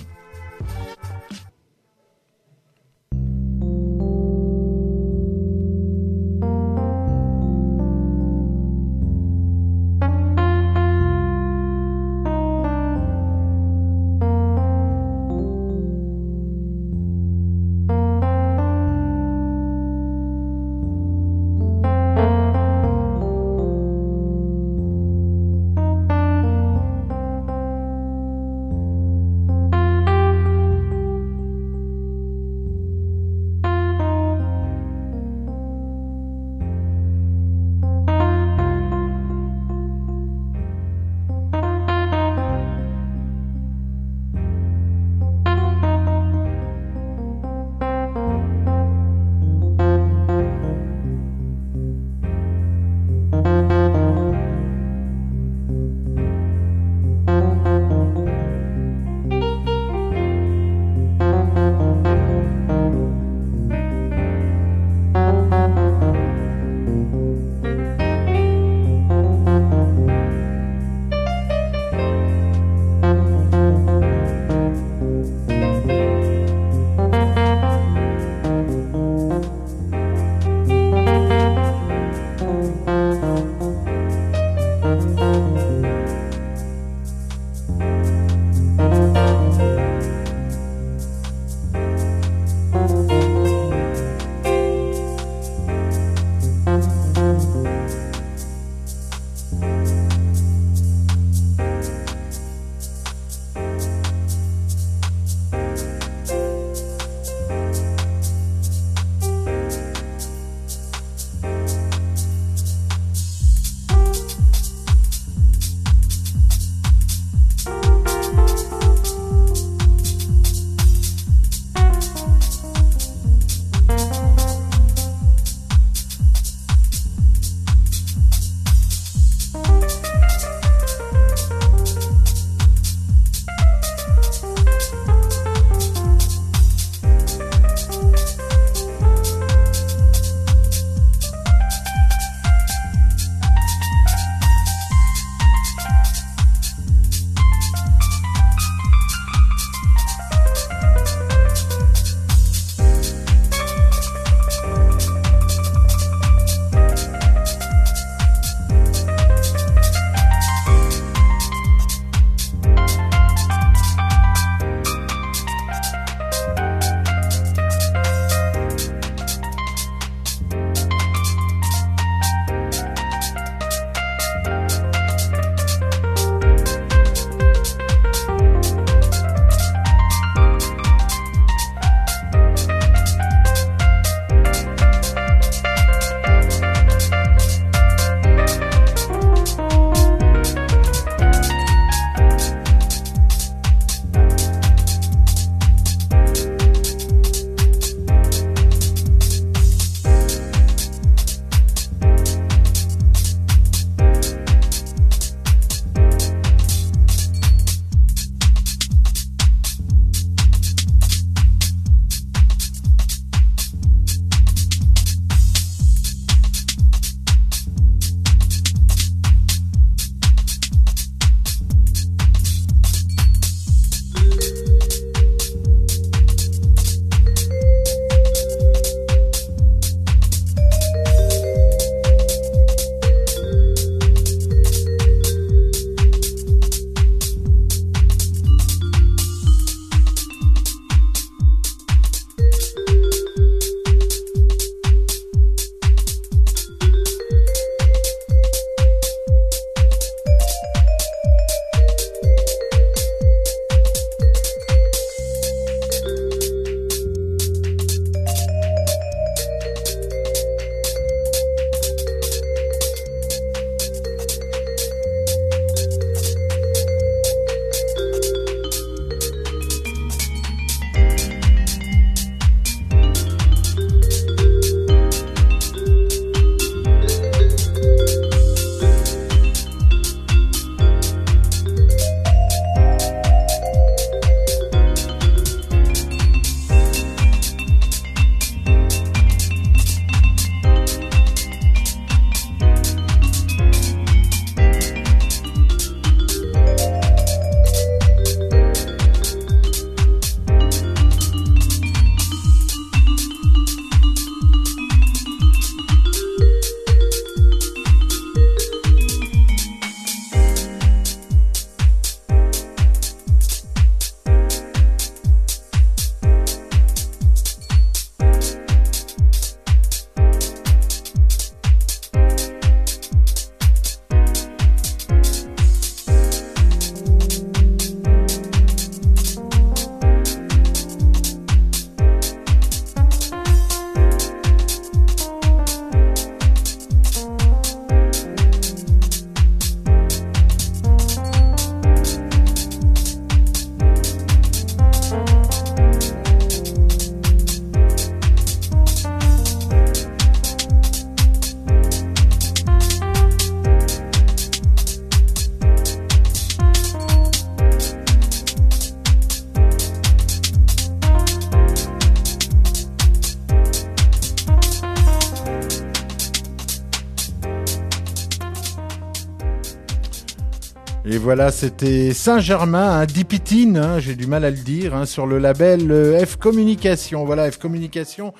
Voilà, 371.27 371.51
c'était 371.51 372.12
Saint-Germain, 372.12 373.01
un 373.01 373.05
Dipitine, 373.05 373.79
hein, 373.79 373.99
j'ai 373.99 374.15
du 374.15 374.29
mal 374.29 374.45
à 374.45 374.51
le 374.53 374.57
dire, 374.59 374.95
hein, 374.95 375.07
sur 375.07 375.27
le 375.27 375.39
label 375.39 375.91
euh, 375.91 376.25
F 376.25 376.37
Communication. 376.37 377.25
Voilà, 377.25 377.51
F 377.51 377.59
Communication, 377.59 378.33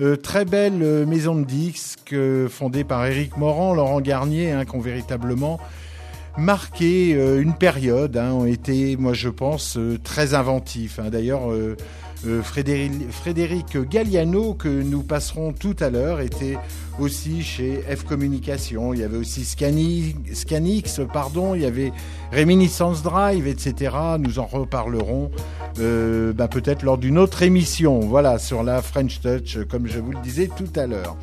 euh, 0.00 0.16
très 0.16 0.44
belle 0.44 0.82
euh, 0.82 1.06
maison 1.06 1.36
de 1.36 1.44
disques 1.44 2.16
fondée 2.48 2.82
par 2.82 3.06
Éric 3.06 3.36
Morand, 3.36 3.74
Laurent 3.74 4.00
Garnier, 4.00 4.50
hein, 4.50 4.64
qui 4.64 4.74
ont 4.74 4.80
véritablement 4.80 5.60
marqué 6.36 7.10
une 7.10 7.54
période, 7.54 8.16
hein, 8.16 8.32
ont 8.32 8.46
été, 8.46 8.96
moi 8.96 9.12
je 9.12 9.28
pense, 9.28 9.78
très 10.02 10.34
inventifs. 10.34 10.98
hein. 10.98 11.10
D'ailleurs, 11.12 11.42
Frédéric, 12.42 12.92
Frédéric 13.10 13.76
Galliano, 13.88 14.54
que 14.54 14.68
nous 14.68 15.02
passerons 15.02 15.52
tout 15.52 15.76
à 15.80 15.90
l'heure, 15.90 16.20
était 16.20 16.56
aussi 16.98 17.42
chez 17.42 17.82
F 17.88 18.04
Communication. 18.04 18.94
Il 18.94 19.00
y 19.00 19.02
avait 19.02 19.16
aussi 19.16 19.42
Scani- 19.42 20.14
Scanix, 20.32 21.00
pardon, 21.12 21.54
il 21.54 21.62
y 21.62 21.66
avait 21.66 21.92
Réminiscence 22.30 23.02
Drive, 23.02 23.46
etc. 23.46 23.94
Nous 24.18 24.38
en 24.38 24.46
reparlerons 24.46 25.30
euh, 25.80 26.32
bah, 26.32 26.48
peut-être 26.48 26.82
lors 26.82 26.98
d'une 26.98 27.18
autre 27.18 27.42
émission, 27.42 28.00
voilà, 28.00 28.38
sur 28.38 28.62
la 28.62 28.82
French 28.82 29.20
Touch, 29.20 29.56
euh, 29.56 29.64
comme 29.64 29.86
je 29.86 29.98
vous 29.98 30.12
le 30.12 30.20
disais 30.20 30.48
tout 30.54 30.68
à 30.78 30.86
l'heure. 30.86 31.16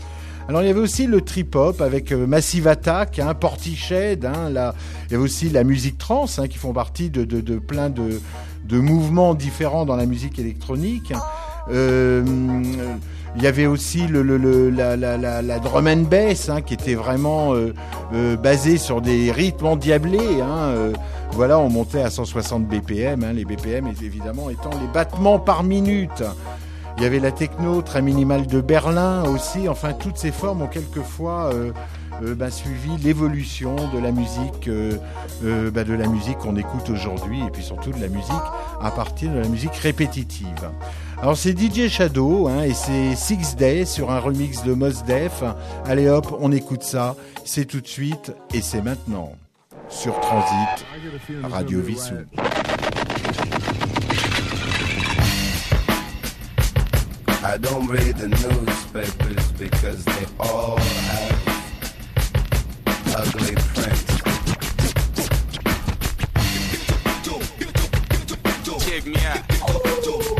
Alors 0.48 0.64
il 0.64 0.66
y 0.66 0.72
avait 0.72 0.80
aussi 0.80 1.06
le 1.06 1.22
trip-hop 1.22 1.80
avec 1.80 2.12
euh, 2.12 2.26
Massive 2.26 2.68
Attack, 2.68 3.20
hein, 3.20 3.36
Portiched, 3.36 4.26
hein, 4.26 4.50
il 4.50 5.12
y 5.12 5.16
avait 5.16 5.24
aussi 5.24 5.50
la 5.50 5.64
musique 5.64 6.00
trans 6.00 6.26
hein, 6.40 6.48
qui 6.48 6.58
font 6.58 6.74
partie 6.74 7.12
de 7.12 7.60
plein 7.60 7.92
de, 7.92 8.20
de 8.70 8.80
mouvements 8.80 9.34
différents 9.34 9.86
dans 9.86 9.96
la 9.96 10.06
musique 10.06 10.40
électronique. 10.40 11.12
Euh, 11.72 12.24
il 13.36 13.44
y 13.44 13.48
avait 13.48 13.68
aussi 13.68 14.08
le, 14.08 14.24
le, 14.24 14.38
le- 14.38 14.70
la, 14.70 14.96
la, 14.96 15.18
la, 15.18 15.60
drum 15.60 15.88
and 15.88 16.08
bass 16.10 16.50
hein, 16.50 16.62
qui 16.62 16.74
était 16.74 16.96
vraiment 16.96 17.54
euh, 17.54 17.74
euh, 18.14 18.36
basée 18.36 18.78
sur 18.78 19.02
des 19.02 19.32
rythmes 19.32 19.68
endiablés. 19.68 20.42
Hein, 20.42 20.58
euh, 20.74 20.94
voilà, 21.34 21.60
on 21.60 21.70
montait 21.70 22.02
à 22.02 22.10
160 22.10 22.66
BPM, 22.66 23.24
hein, 23.24 23.34
les 23.34 23.46
BPM 23.46 23.88
évidemment 23.88 24.50
étant 24.50 24.72
les 24.82 24.88
battements 24.92 25.38
par 25.40 25.64
minute. 25.64 26.24
Il 26.98 27.04
y 27.04 27.06
avait 27.06 27.20
la 27.20 27.32
techno 27.32 27.82
très 27.82 28.02
minimale 28.02 28.48
de 28.48 28.62
Berlin 28.62 29.24
aussi. 29.26 29.70
Enfin, 29.70 29.94
toutes 29.94 30.18
ces 30.18 30.32
formes 30.32 30.64
ont 30.64 30.68
quelquefois 30.68 31.52
euh, 32.22 32.36
bah, 32.36 32.52
suivi 32.52 32.98
l'évolution 33.04 33.76
de 33.94 34.00
la 34.00 34.12
musique, 34.12 34.67
euh, 34.67 34.98
euh, 35.44 35.72
bah, 35.72 35.84
de 35.84 35.94
la 35.94 36.08
musique 36.08 36.38
qu'on 36.40 36.56
écoute 36.56 36.90
aujourd'hui, 36.90 37.42
et 37.46 37.50
puis 37.50 37.63
surtout 37.63 37.92
de 37.92 38.00
la 38.02 38.08
musique 38.08 38.30
à 38.82 38.92
partir 38.92 39.32
de 39.32 39.40
la 39.40 39.48
musique 39.48 39.76
répétitive. 39.76 40.70
Alors 41.22 41.38
c'est 41.38 41.58
DJ 41.58 41.90
Shadow 41.90 42.48
hein, 42.48 42.63
et 42.63 42.74
c'est 42.74 43.15
Six 43.15 43.56
Day 43.56 43.86
sur 43.86 44.12
un 44.12 44.20
remix 44.20 44.63
de 44.63 44.74
Mos 44.74 45.04
Def. 45.06 45.44
Allez 45.86 46.08
hop, 46.08 46.38
on 46.40 46.52
écoute 46.52 46.84
ça. 46.84 47.15
C'est 47.46 47.65
tout 47.65 47.82
de 47.82 47.88
suite 47.88 48.34
et 48.54 48.62
c'est 48.62 48.82
maintenant 48.82 49.34
sur 49.90 50.20
Transit 50.20 50.86
Radio 51.44 51.82
Vissou. 51.82 52.15
Ugly 63.20 63.56
prints. 63.76 64.20
Check 68.86 69.06
me 69.06 69.15
out. 69.26 70.38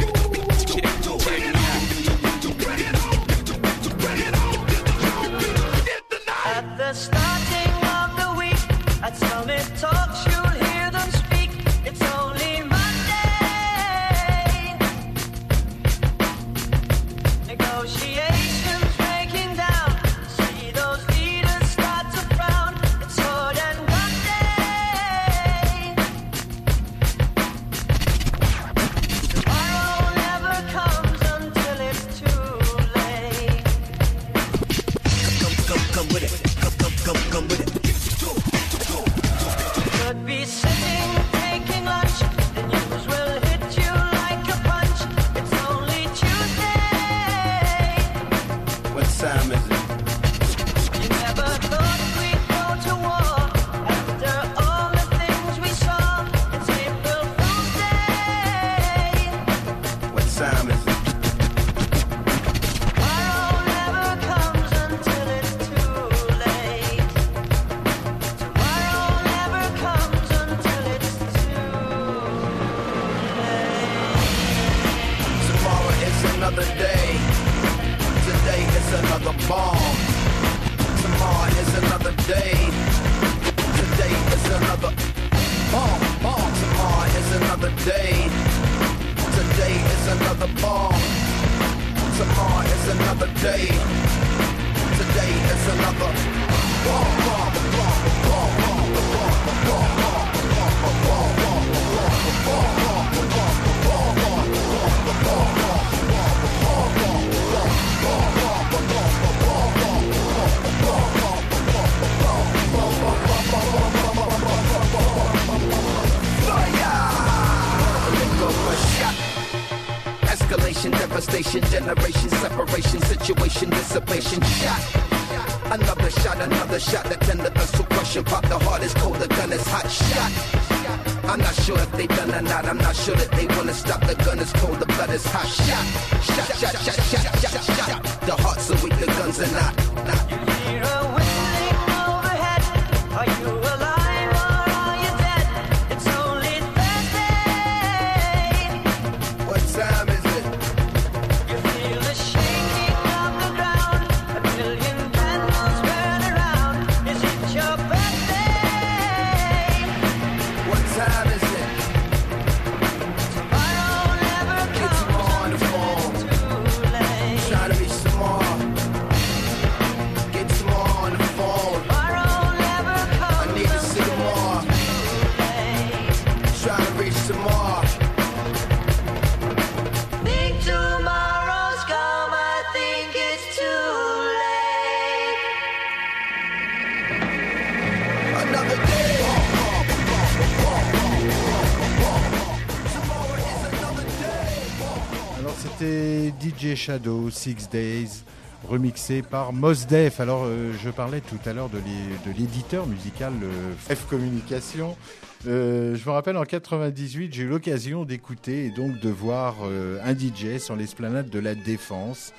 Shadow, 196.94 197.30
Six 197.30 197.70
Days, 197.72 198.24
remixé 198.68 199.22
par 199.22 199.54
Mos 199.54 199.86
Def. 199.88 200.20
Alors 200.20 200.46
euh, 200.46 200.72
je 200.84 200.90
parlais 200.90 201.22
tout 201.22 201.38
à 201.46 201.54
l'heure 201.54 201.70
de 201.70 201.78
l'é- 201.78 202.32
de 202.34 202.36
l'éditeur 202.36 202.88
musical 202.88 203.32
euh, 203.44 203.96
F 203.96 204.08
Communication. 204.10 204.98
Euh, 205.46 205.96
je 205.96 206.04
me 206.04 206.12
rappelle 206.12 206.36
en 206.36 206.46
98, 206.46 207.32
j'ai 207.32 207.44
eu 207.44 207.48
l'occasion 207.48 208.06
d'écouter 208.06 208.66
et 208.66 208.72
donc 208.72 209.00
de 209.02 209.10
voir 209.10 209.58
euh, 209.66 210.00
un 210.04 210.16
DJ 210.18 210.58
sur 210.58 210.76
l'esplanade 210.76 211.30
de 211.30 211.38
la 211.38 211.54
Défense 211.54 212.34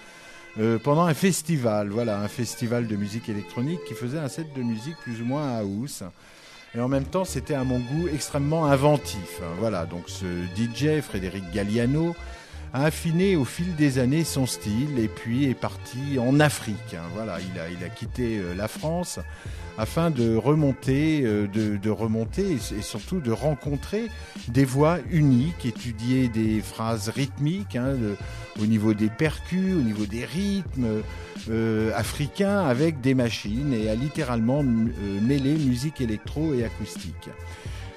pendant 0.83 1.05
un 1.05 1.15
festival, 1.15 1.91
voilà, 1.91 2.19
un 2.21 2.27
festival 2.27 2.89
de 2.89 2.97
musique 2.97 3.29
électronique 3.29 3.79
qui 3.87 3.95
faisait 3.95 4.19
un 4.19 4.27
set 4.29 4.47
de 4.57 4.63
musique 4.65 4.97
plus 5.05 5.23
ou 5.23 5.25
moins 5.25 5.49
à 5.49 5.59
house. 5.61 6.03
Et 6.75 6.81
en 6.81 6.89
même 6.89 7.05
temps, 7.05 7.25
c'était 7.25 7.55
à 7.55 7.63
mon 7.63 7.79
goût 7.79 8.09
extrêmement 8.13 8.67
inventif. 8.67 9.41
hein. 9.43 9.55
Voilà, 9.61 9.87
donc 9.87 10.09
ce 10.09 10.25
DJ, 10.57 11.01
Frédéric 11.03 11.45
Galliano, 11.53 12.17
a 12.73 12.85
affiné 12.85 13.37
au 13.37 13.45
fil 13.45 13.75
des 13.77 13.99
années 13.99 14.25
son 14.25 14.47
style 14.47 14.99
et 14.99 15.09
puis 15.09 15.47
est 15.47 15.55
parti 15.55 16.19
en 16.19 16.39
Afrique. 16.41 16.97
Voilà, 17.15 17.39
il 17.41 17.61
a, 17.61 17.69
il 17.69 17.85
a 17.85 17.89
quitté 17.89 18.39
euh, 18.39 18.55
la 18.55 18.69
France 18.69 19.19
afin 19.79 20.11
de 20.11 20.37
remonter, 20.37 21.23
euh, 21.25 21.47
de, 21.47 21.77
de 21.77 21.91
remonter 21.91 22.53
et, 22.53 22.83
surtout 22.83 23.21
de 23.21 23.33
rencontrer 23.33 24.07
des 24.49 24.65
voix 24.65 24.99
uniques, 25.11 25.67
étudier 25.67 26.29
des 26.29 26.61
phrases 26.61 27.09
rythmiques 27.09 27.77
hein, 27.77 27.97
au 28.61 28.67
niveau 28.67 28.95
des 28.95 29.09
percus, 29.09 29.75
au 29.75 29.83
niveau 29.83 30.07
des 30.07 30.25
rythmes 30.25 31.03
euh, 31.49 31.93
africains 31.97 32.61
avec 32.61 33.01
des 33.01 33.15
machines 33.15 33.73
et 33.73 33.89
a 33.89 33.95
littéralement 33.95 34.63
mêlé 34.63 35.55
musique 35.55 36.01
électro 36.01 36.55
et 36.55 36.65
acoustique. 36.65 37.31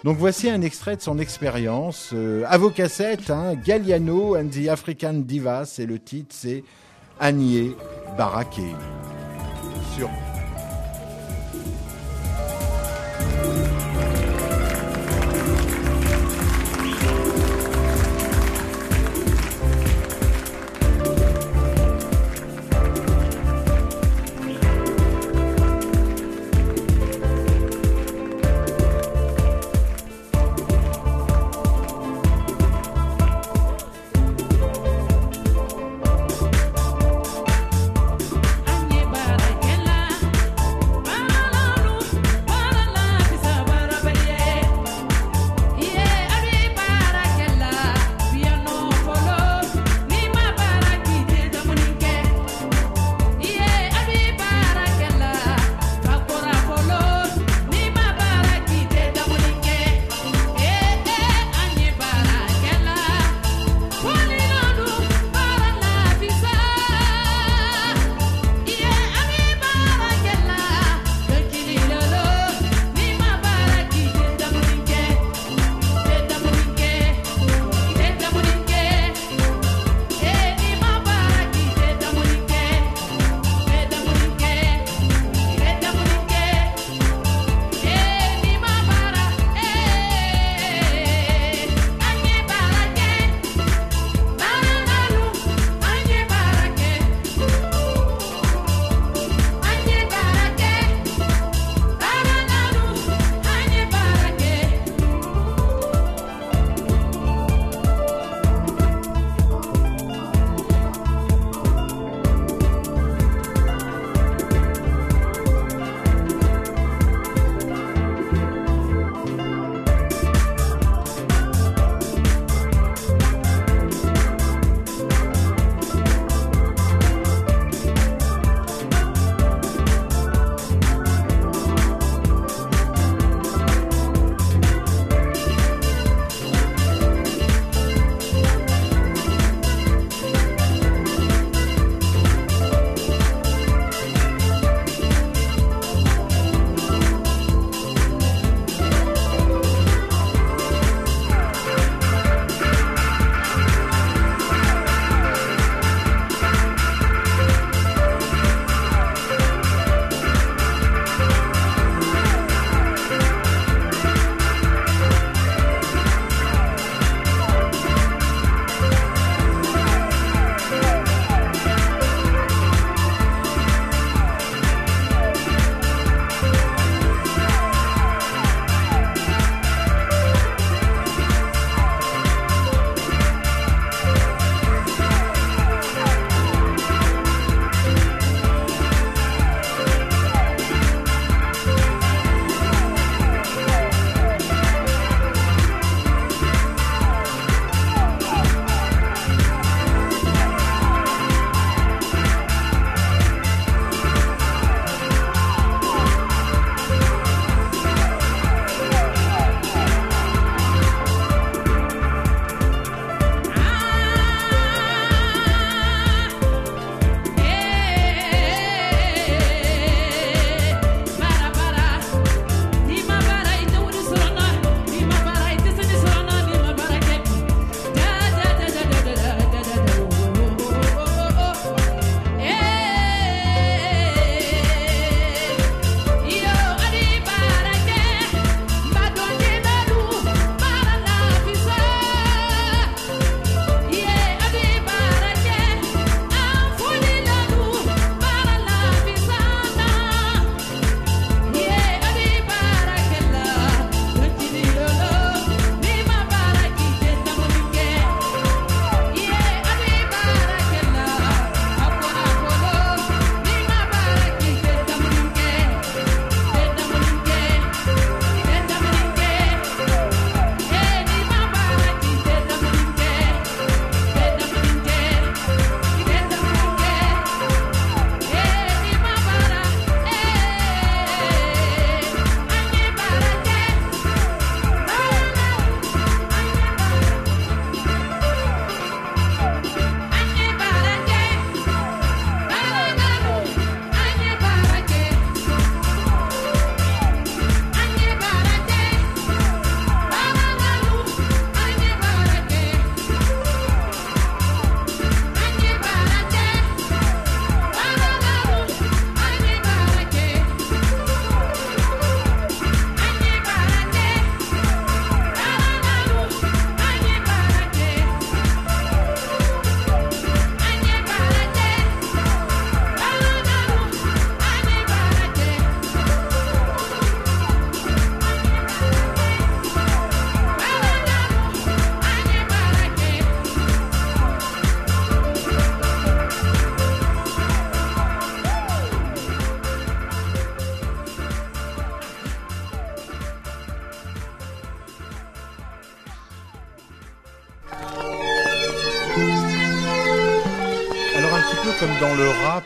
Donc 0.03 0.17
voici 0.17 0.49
un 0.49 0.61
extrait 0.61 0.97
de 0.97 1.01
son 1.01 1.17
expérience 1.17 2.09
euh, 2.13 2.43
à 2.47 2.57
vos 2.57 2.69
cassettes, 2.69 3.29
hein, 3.29 3.55
Galliano 3.55 4.35
and 4.35 4.49
the 4.49 4.67
African 4.67 5.13
Divas, 5.13 5.77
et 5.79 5.85
le 5.85 5.97
titre 5.97 6.35
c'est 6.37 6.63
Agnier 7.19 7.75
Baraké. 8.17 8.63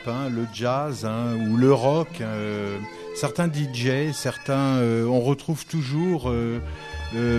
Hein, 0.09 0.29
le 0.33 0.45
jazz 0.53 1.05
hein, 1.05 1.35
ou 1.49 1.57
le 1.57 1.73
rock. 1.73 2.07
euh, 2.21 2.77
certains 3.15 3.47
DJ, 3.47 4.11
certains, 4.13 4.77
euh, 4.77 5.05
on 5.05 5.19
retrouve 5.21 5.65
toujours 5.65 6.29
euh, 6.29 6.59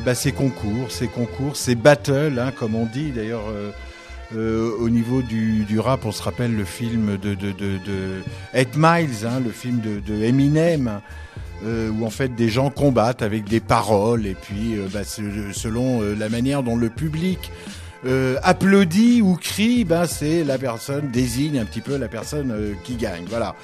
bah, 0.05 0.15
ces 0.15 0.33
concours, 0.33 0.91
ces 0.91 1.09
concours, 1.09 1.57
ces 1.57 1.75
battles, 1.75 2.39
hein, 2.39 2.53
comme 2.57 2.75
on 2.75 2.87
dit 2.87 3.11
d'ailleurs. 3.13 3.45
au 4.35 4.89
niveau 4.91 5.23
du, 5.23 5.79
rap, 5.81 6.05
on 6.05 6.13
se 6.13 6.23
rappelle 6.23 6.55
le 6.57 6.65
film 6.65 7.17
de, 7.17 7.35
de, 7.35 7.53
de, 7.53 7.79
de 7.87 8.23
8 8.55 8.77
Miles, 8.77 9.27
hein, 9.27 9.41
le 9.45 9.51
film 9.51 9.81
de, 9.81 10.15
Eminem, 10.23 11.01
où 11.65 12.05
en 12.07 12.11
fait 12.11 12.35
des 12.35 12.49
gens 12.49 12.71
combattent 12.71 13.23
avec 13.23 13.45
des 13.45 13.61
paroles 13.61 14.27
et 14.27 14.35
puis 14.35 14.77
bah, 14.93 15.03
se- 15.05 15.53
selon 15.53 16.03
la 16.19 16.29
manière 16.29 16.63
dont 16.63 16.77
le 16.77 16.89
public 16.91 17.51
euh, 18.07 18.37
applaudit 18.43 19.23
ou 19.23 19.35
crie, 19.37 19.85
ben 19.85 20.07
c'est 20.07 20.45
la 20.45 20.59
personne 20.59 21.11
désigne 21.11 21.59
un 21.59 21.65
petit 21.65 21.81
peu 21.81 21.97
la 21.97 22.09
personne 22.09 22.51
euh, 22.53 22.75
qui 22.85 22.95
gagne. 22.97 23.25
Voilà. 23.29 23.55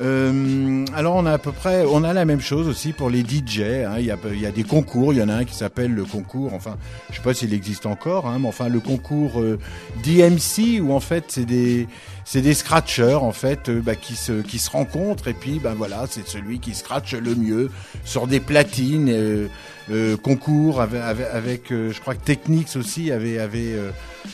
Euh, 0.00 0.84
alors 0.94 1.16
on 1.16 1.24
a 1.24 1.32
à 1.32 1.38
peu 1.38 1.52
près, 1.52 1.84
on 1.88 2.04
a 2.04 2.12
la 2.12 2.26
même 2.26 2.40
chose 2.40 2.68
aussi 2.68 2.92
pour 2.92 3.08
les 3.08 3.20
DJ. 3.20 3.60
hein. 3.86 3.94
Il 3.98 4.04
y, 4.04 4.10
a, 4.10 4.18
il 4.30 4.40
y 4.40 4.46
a 4.46 4.50
des 4.50 4.64
concours. 4.64 5.12
Il 5.14 5.18
y 5.18 5.22
en 5.22 5.28
a 5.28 5.34
un 5.34 5.44
qui 5.44 5.54
s'appelle 5.54 5.94
le 5.94 6.04
concours. 6.04 6.52
Enfin, 6.52 6.76
je 7.10 7.16
sais 7.16 7.22
pas 7.22 7.32
s'il 7.32 7.54
existe 7.54 7.86
encore, 7.86 8.26
hein, 8.26 8.38
mais 8.40 8.48
enfin 8.48 8.68
le 8.68 8.80
concours 8.80 9.40
euh, 9.40 9.58
DMC 10.04 10.80
où 10.82 10.92
en 10.92 11.00
fait 11.00 11.24
c'est 11.28 11.46
des 11.46 11.88
c'est 12.28 12.42
des 12.42 12.54
scratchers 12.54 13.14
en 13.14 13.32
fait 13.32 13.68
euh, 13.68 13.80
bah, 13.80 13.94
qui 13.94 14.16
se 14.16 14.42
qui 14.42 14.58
se 14.58 14.68
rencontrent 14.68 15.28
et 15.28 15.32
puis 15.32 15.60
ben 15.60 15.74
voilà 15.74 16.04
c'est 16.10 16.26
celui 16.28 16.58
qui 16.58 16.74
scratche 16.74 17.14
le 17.14 17.34
mieux 17.34 17.70
sur 18.04 18.26
des 18.26 18.40
platines. 18.40 19.08
euh, 19.08 19.46
euh, 19.88 20.16
concours 20.16 20.80
avec, 20.80 21.00
avec, 21.32 21.70
euh, 21.70 21.92
je 21.92 22.00
crois 22.00 22.16
que 22.16 22.24
Technics 22.24 22.74
aussi 22.74 23.12
avait 23.12 23.38
avait 23.38 23.72
euh, 23.72 23.90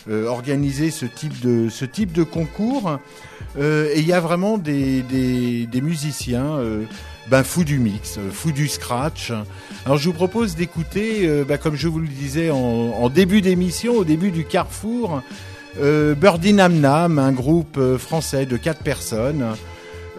euh, 0.08 0.26
organisé 0.26 0.90
ce 0.90 1.04
type 1.04 1.40
de 1.40 1.68
ce 1.68 1.84
type 1.84 2.12
de 2.12 2.22
concours 2.22 2.98
et 3.58 3.98
il 3.98 4.06
y 4.06 4.14
a 4.14 4.20
vraiment 4.20 4.56
des 4.56 5.02
des, 5.02 5.66
des 5.66 5.80
musiciens 5.82 6.58
ben 7.26 7.42
fous 7.42 7.64
du 7.64 7.78
mix, 7.78 8.18
fous 8.30 8.52
du 8.52 8.66
scratch. 8.66 9.30
Alors 9.84 9.98
je 9.98 10.08
vous 10.08 10.14
propose 10.14 10.56
d'écouter, 10.56 11.28
bah, 11.46 11.58
comme 11.58 11.76
je 11.76 11.86
vous 11.88 11.98
le 11.98 12.08
disais 12.08 12.50
en, 12.50 12.56
en 12.56 13.08
début 13.10 13.42
d'émission, 13.42 13.92
au 13.92 14.04
début 14.04 14.30
du 14.30 14.44
Carrefour, 14.46 15.20
euh, 15.80 16.14
Birdie 16.14 16.52
Nam 16.52 16.78
Nam, 16.78 17.18
un 17.18 17.32
groupe 17.32 17.76
euh, 17.78 17.98
français 17.98 18.46
de 18.46 18.56
quatre 18.56 18.82
personnes. 18.82 19.56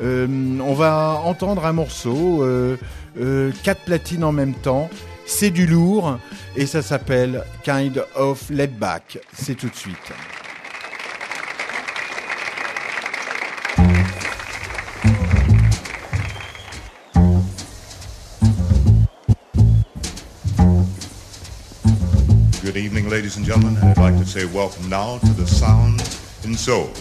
Euh, 0.01 0.27
on 0.59 0.73
va 0.73 1.21
entendre 1.23 1.65
un 1.65 1.73
morceau, 1.73 2.43
euh, 2.43 2.77
quatre 3.63 3.81
platines 3.81 4.23
en 4.23 4.31
même 4.31 4.55
temps. 4.55 4.89
C'est 5.25 5.51
du 5.51 5.65
lourd 5.65 6.17
et 6.55 6.65
ça 6.65 6.81
s'appelle 6.81 7.43
Kind 7.63 8.03
of 8.15 8.49
Let 8.49 8.67
Back. 8.67 9.19
C'est 9.33 9.55
tout 9.55 9.69
de 9.69 9.75
suite. 9.75 10.13
Ladies 23.13 23.37
and 23.37 23.45
gentlemen. 23.45 23.77
I'd 23.77 23.97
like 23.99 24.17
to 24.17 24.25
say 24.25 24.45
welcome 24.45 24.89
now 24.89 25.19
to 25.19 25.33
the 25.33 25.45
Sound 25.45 25.99
in 26.43 26.55
Soul. 26.55 26.91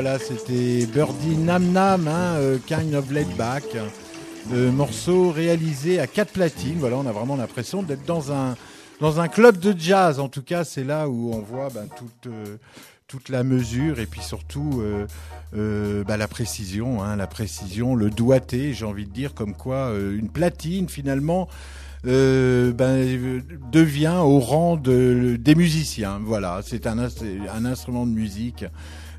Voilà, 0.00 0.20
c'était 0.20 0.86
Birdie 0.86 1.36
Nam 1.36 1.72
Nam, 1.72 2.06
hein, 2.06 2.36
euh, 2.36 2.58
Kind 2.64 2.94
of 2.94 3.10
Laid 3.10 3.26
Back, 3.36 3.64
euh, 4.52 4.70
morceau 4.70 5.32
réalisé 5.32 5.98
à 5.98 6.06
quatre 6.06 6.30
platines. 6.30 6.76
Voilà, 6.78 6.98
on 6.98 7.06
a 7.06 7.10
vraiment 7.10 7.34
l'impression 7.34 7.82
d'être 7.82 8.06
dans 8.06 8.30
un 8.30 8.54
dans 9.00 9.18
un 9.18 9.26
club 9.26 9.58
de 9.58 9.74
jazz. 9.76 10.20
En 10.20 10.28
tout 10.28 10.42
cas, 10.42 10.62
c'est 10.62 10.84
là 10.84 11.08
où 11.08 11.32
on 11.34 11.40
voit 11.40 11.68
ben, 11.74 11.88
toute 11.96 12.32
euh, 12.32 12.58
toute 13.08 13.28
la 13.28 13.42
mesure 13.42 13.98
et 13.98 14.06
puis 14.06 14.20
surtout 14.20 14.80
bah, 15.52 16.16
la 16.16 16.28
précision, 16.28 17.02
hein, 17.02 17.16
la 17.16 17.26
précision, 17.26 17.96
le 17.96 18.08
doigté, 18.08 18.74
j'ai 18.74 18.84
envie 18.84 19.04
de 19.04 19.12
dire, 19.12 19.34
comme 19.34 19.54
quoi 19.54 19.90
une 20.12 20.28
platine 20.28 20.88
finalement. 20.88 21.48
ben, 22.04 23.42
devient 23.72 24.20
au 24.22 24.38
rang 24.38 24.76
de, 24.76 25.36
des 25.40 25.56
musiciens. 25.56 26.20
Voilà, 26.22 26.60
c'est 26.64 26.86
un, 26.86 26.98
un 27.00 27.64
instrument 27.64 28.06
de 28.06 28.12
musique 28.12 28.64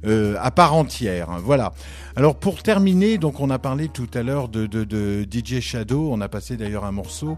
euh, 0.05 0.35
à 0.39 0.51
part 0.51 0.73
entière. 0.73 1.39
Voilà. 1.43 1.73
Alors 2.15 2.35
pour 2.35 2.63
terminer, 2.63 3.17
donc 3.17 3.39
on 3.39 3.49
a 3.49 3.59
parlé 3.59 3.87
tout 3.89 4.09
à 4.13 4.23
l'heure 4.23 4.49
de, 4.49 5.25
DJ 5.29 5.59
Shadow. 5.59 6.09
On 6.11 6.21
a 6.21 6.29
passé 6.29 6.57
d'ailleurs 6.57 6.85
un 6.85 6.91
morceau. 6.91 7.37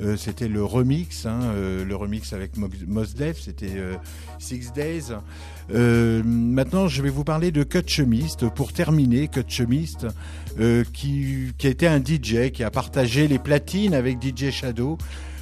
Euh, 0.00 0.16
c'était 0.16 0.48
le 0.48 0.64
remix, 0.64 1.26
hein, 1.26 1.40
euh, 1.54 1.84
le 1.84 1.94
remix 1.94 2.32
avec 2.32 2.56
Mo- 2.56 2.70
Mos 2.88 3.14
Def, 3.14 3.38
c'était 3.40 3.74
Six 4.38 4.72
Days. 4.72 5.12
Maintenant, 5.72 6.88
je 6.88 7.02
vais 7.02 7.10
vous 7.10 7.24
parler 7.24 7.50
de 7.50 7.62
Cut 7.62 7.86
Chemist. 7.86 8.48
Pour 8.48 8.72
terminer, 8.72 9.28
Cut 9.28 9.44
Chemist, 9.48 10.06
qui, 10.92 11.52
qui 11.58 11.66
été 11.66 11.86
un 11.86 11.98
DJ, 11.98 12.50
qui 12.52 12.64
a 12.64 12.70
partagé 12.70 13.28
les 13.28 13.38
platines 13.38 13.94
avec 13.94 14.18
DJ 14.22 14.50
Shadow. 14.50 14.98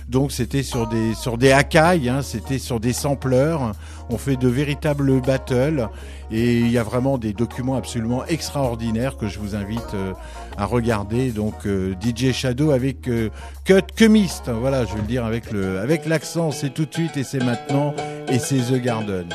Donc 0.09 0.33
c'était 0.33 0.63
sur 0.63 0.87
des 0.87 1.15
sur 1.15 1.37
des 1.37 1.53
Akai, 1.53 2.09
hein, 2.09 2.23
c'était 2.23 2.59
sur 2.59 2.81
des 2.81 2.95
sampleurs. 2.95 3.73
On 4.09 4.17
fait 4.17 4.37
de 4.37 4.49
véritables 4.49 5.21
battles 5.21 5.89
et 6.31 6.61
il 6.61 6.71
y 6.71 6.79
a 6.79 6.83
vraiment 6.83 7.19
des 7.19 7.35
documents 7.35 7.75
absolument 7.75 8.25
extraordinaires 8.25 9.19
que 9.19 9.29
je 9.29 9.39
vous 9.39 9.55
invite 9.55 9.93
euh, 9.95 10.15
à 10.57 10.65
regarder. 10.65 11.31
Donc 11.31 11.67
euh, 11.67 11.95
DJ 12.01 12.33
Shadow 12.33 12.71
avec 12.71 13.07
euh, 13.07 13.29
Cut 13.65 13.83
Chemist, 13.97 14.49
voilà, 14.49 14.87
je 14.87 14.95
vais 14.95 15.03
le 15.03 15.07
dire 15.07 15.27
avec 15.27 15.51
le 15.51 15.79
avec 15.79 16.07
l'accent. 16.07 16.53
C'est 16.53 16.71
tout 16.71 16.87
de 16.87 16.95
suite 16.95 17.19
et 17.19 17.25
c'est 17.25 17.45
maintenant 17.45 17.95
et 18.29 18.39
c'est 18.39 18.61
The 18.61 18.81
Garden. 18.81 19.27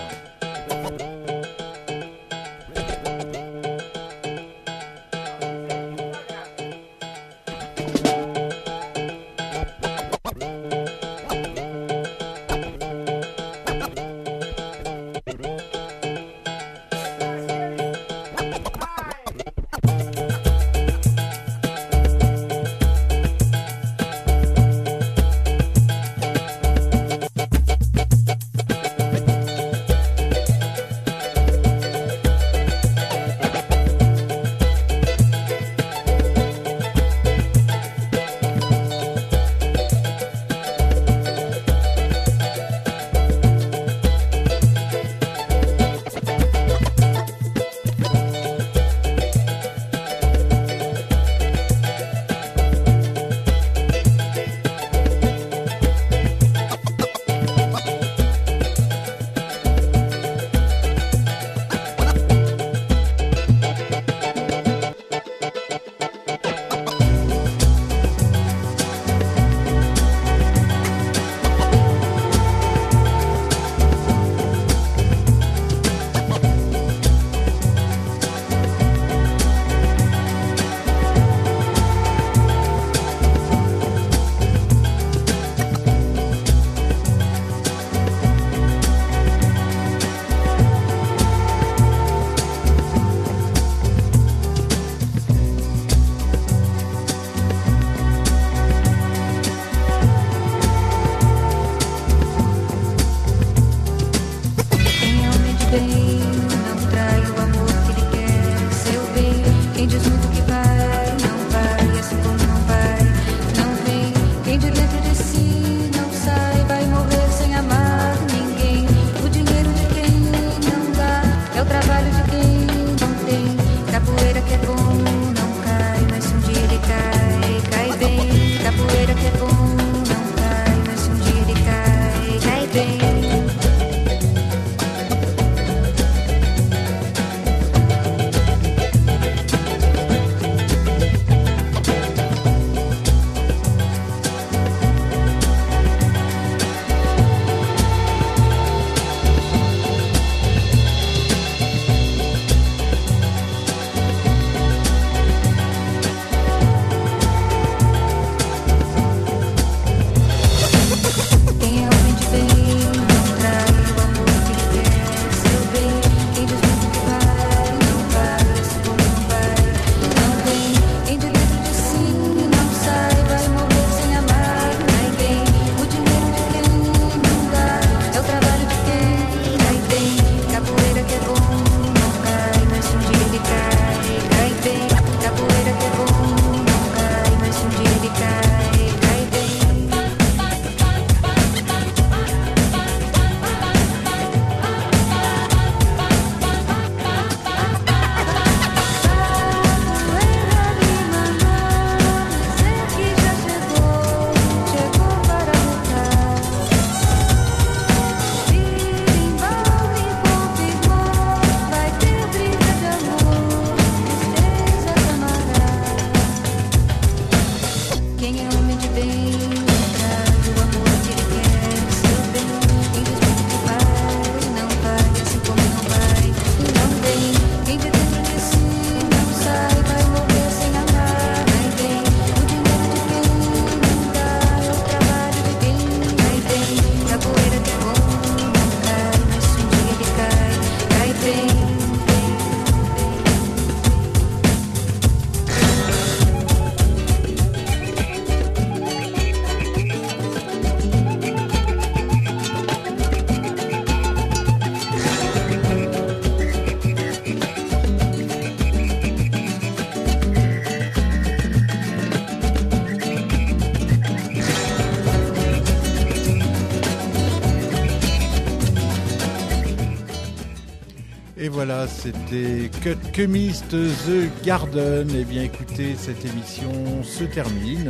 Voilà, 271.66 271.88
c'était 271.88 272.70
Cut 272.82 272.98
Chemist 273.16 273.70
The 273.70 274.44
Garden. 274.44 275.08
Eh 275.18 275.24
bien, 275.24 275.44
écoutez, 275.44 275.96
cette 275.98 276.26
émission 276.26 277.04
se 277.04 277.24
termine. 277.24 277.90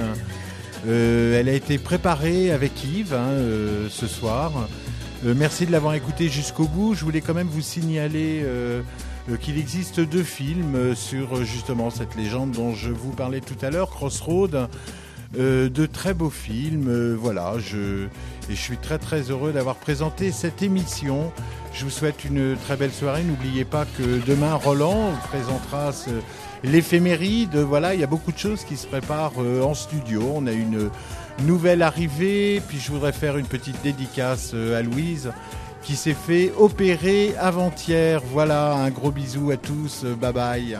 Euh, 0.86 1.40
elle 1.40 1.50
a 1.50 1.54
été 1.54 1.80
préparée 1.80 2.52
avec 2.52 2.84
Yves 2.84 3.16
hein, 3.16 3.30
euh, 3.30 3.88
ce 3.90 4.06
soir. 4.06 4.70
Euh, 5.26 5.34
merci 5.36 5.66
de 5.66 5.72
l'avoir 5.72 5.96
écouté 5.96 6.30
jusqu'au 6.30 6.68
bout. 6.68 6.94
Je 6.94 7.04
voulais 7.04 7.22
quand 7.22 7.34
même 7.34 7.48
vous 7.48 7.62
signaler 7.64 8.46
qu'il 9.42 9.58
existe 9.58 10.00
deux 10.00 10.22
films 10.22 10.94
sur 10.94 11.44
justement 11.44 11.90
cette 11.90 12.16
légende 12.16 12.52
dont 12.52 12.76
je 12.76 12.92
vous 12.92 13.10
parlais 13.10 13.42
tout 13.42 13.58
à 13.66 13.72
l'heure, 13.72 13.90
Crossroad. 13.90 14.70
Euh, 15.40 15.68
de 15.68 15.88
très 15.88 16.14
beaux 16.14 16.30
films, 16.30 17.16
voilà, 17.16 17.56
je, 17.58 18.06
et 18.50 18.56
je 18.56 18.56
suis 18.56 18.78
très 18.78 19.00
très 19.00 19.32
heureux 19.32 19.52
d'avoir 19.52 19.78
présenté 19.78 20.32
cette 20.32 20.62
émission. 20.62 21.32
Je 21.74 21.86
vous 21.86 21.90
souhaite 21.90 22.24
une 22.24 22.56
très 22.56 22.78
belle 22.78 22.92
soirée. 22.92 23.24
N'oubliez 23.24 23.66
pas 23.66 23.86
que 23.86 24.24
demain, 24.28 24.54
Roland 24.54 25.10
vous 25.10 25.28
présentera 25.28 25.92
l'éphéméride. 26.64 27.56
Voilà, 27.56 27.96
il 27.96 28.00
y 28.00 28.04
a 28.04 28.08
beaucoup 28.08 28.32
de 28.32 28.38
choses 28.38 28.64
qui 28.64 28.78
se 28.78 28.86
préparent 28.86 29.34
euh, 29.40 29.64
en 29.64 29.74
studio. 29.74 30.22
On 30.36 30.46
a 30.46 30.52
une 30.52 30.92
nouvelle 31.46 31.82
arrivée. 31.82 32.62
Puis 32.68 32.80
je 32.80 32.92
voudrais 32.92 33.12
faire 33.12 33.38
une 33.38 33.48
petite 33.48 33.82
dédicace 33.82 34.52
euh, 34.54 34.78
à 34.78 34.84
Louise 34.84 35.32
qui 35.82 35.96
s'est 35.96 36.16
fait 36.16 36.54
opérer 36.58 37.34
avant-hier. 37.40 38.22
Voilà, 38.32 38.74
un 38.74 38.90
gros 38.92 39.12
bisou 39.12 39.52
à 39.52 39.58
tous. 39.58 40.06
Bye 40.06 40.32
bye. 40.34 40.80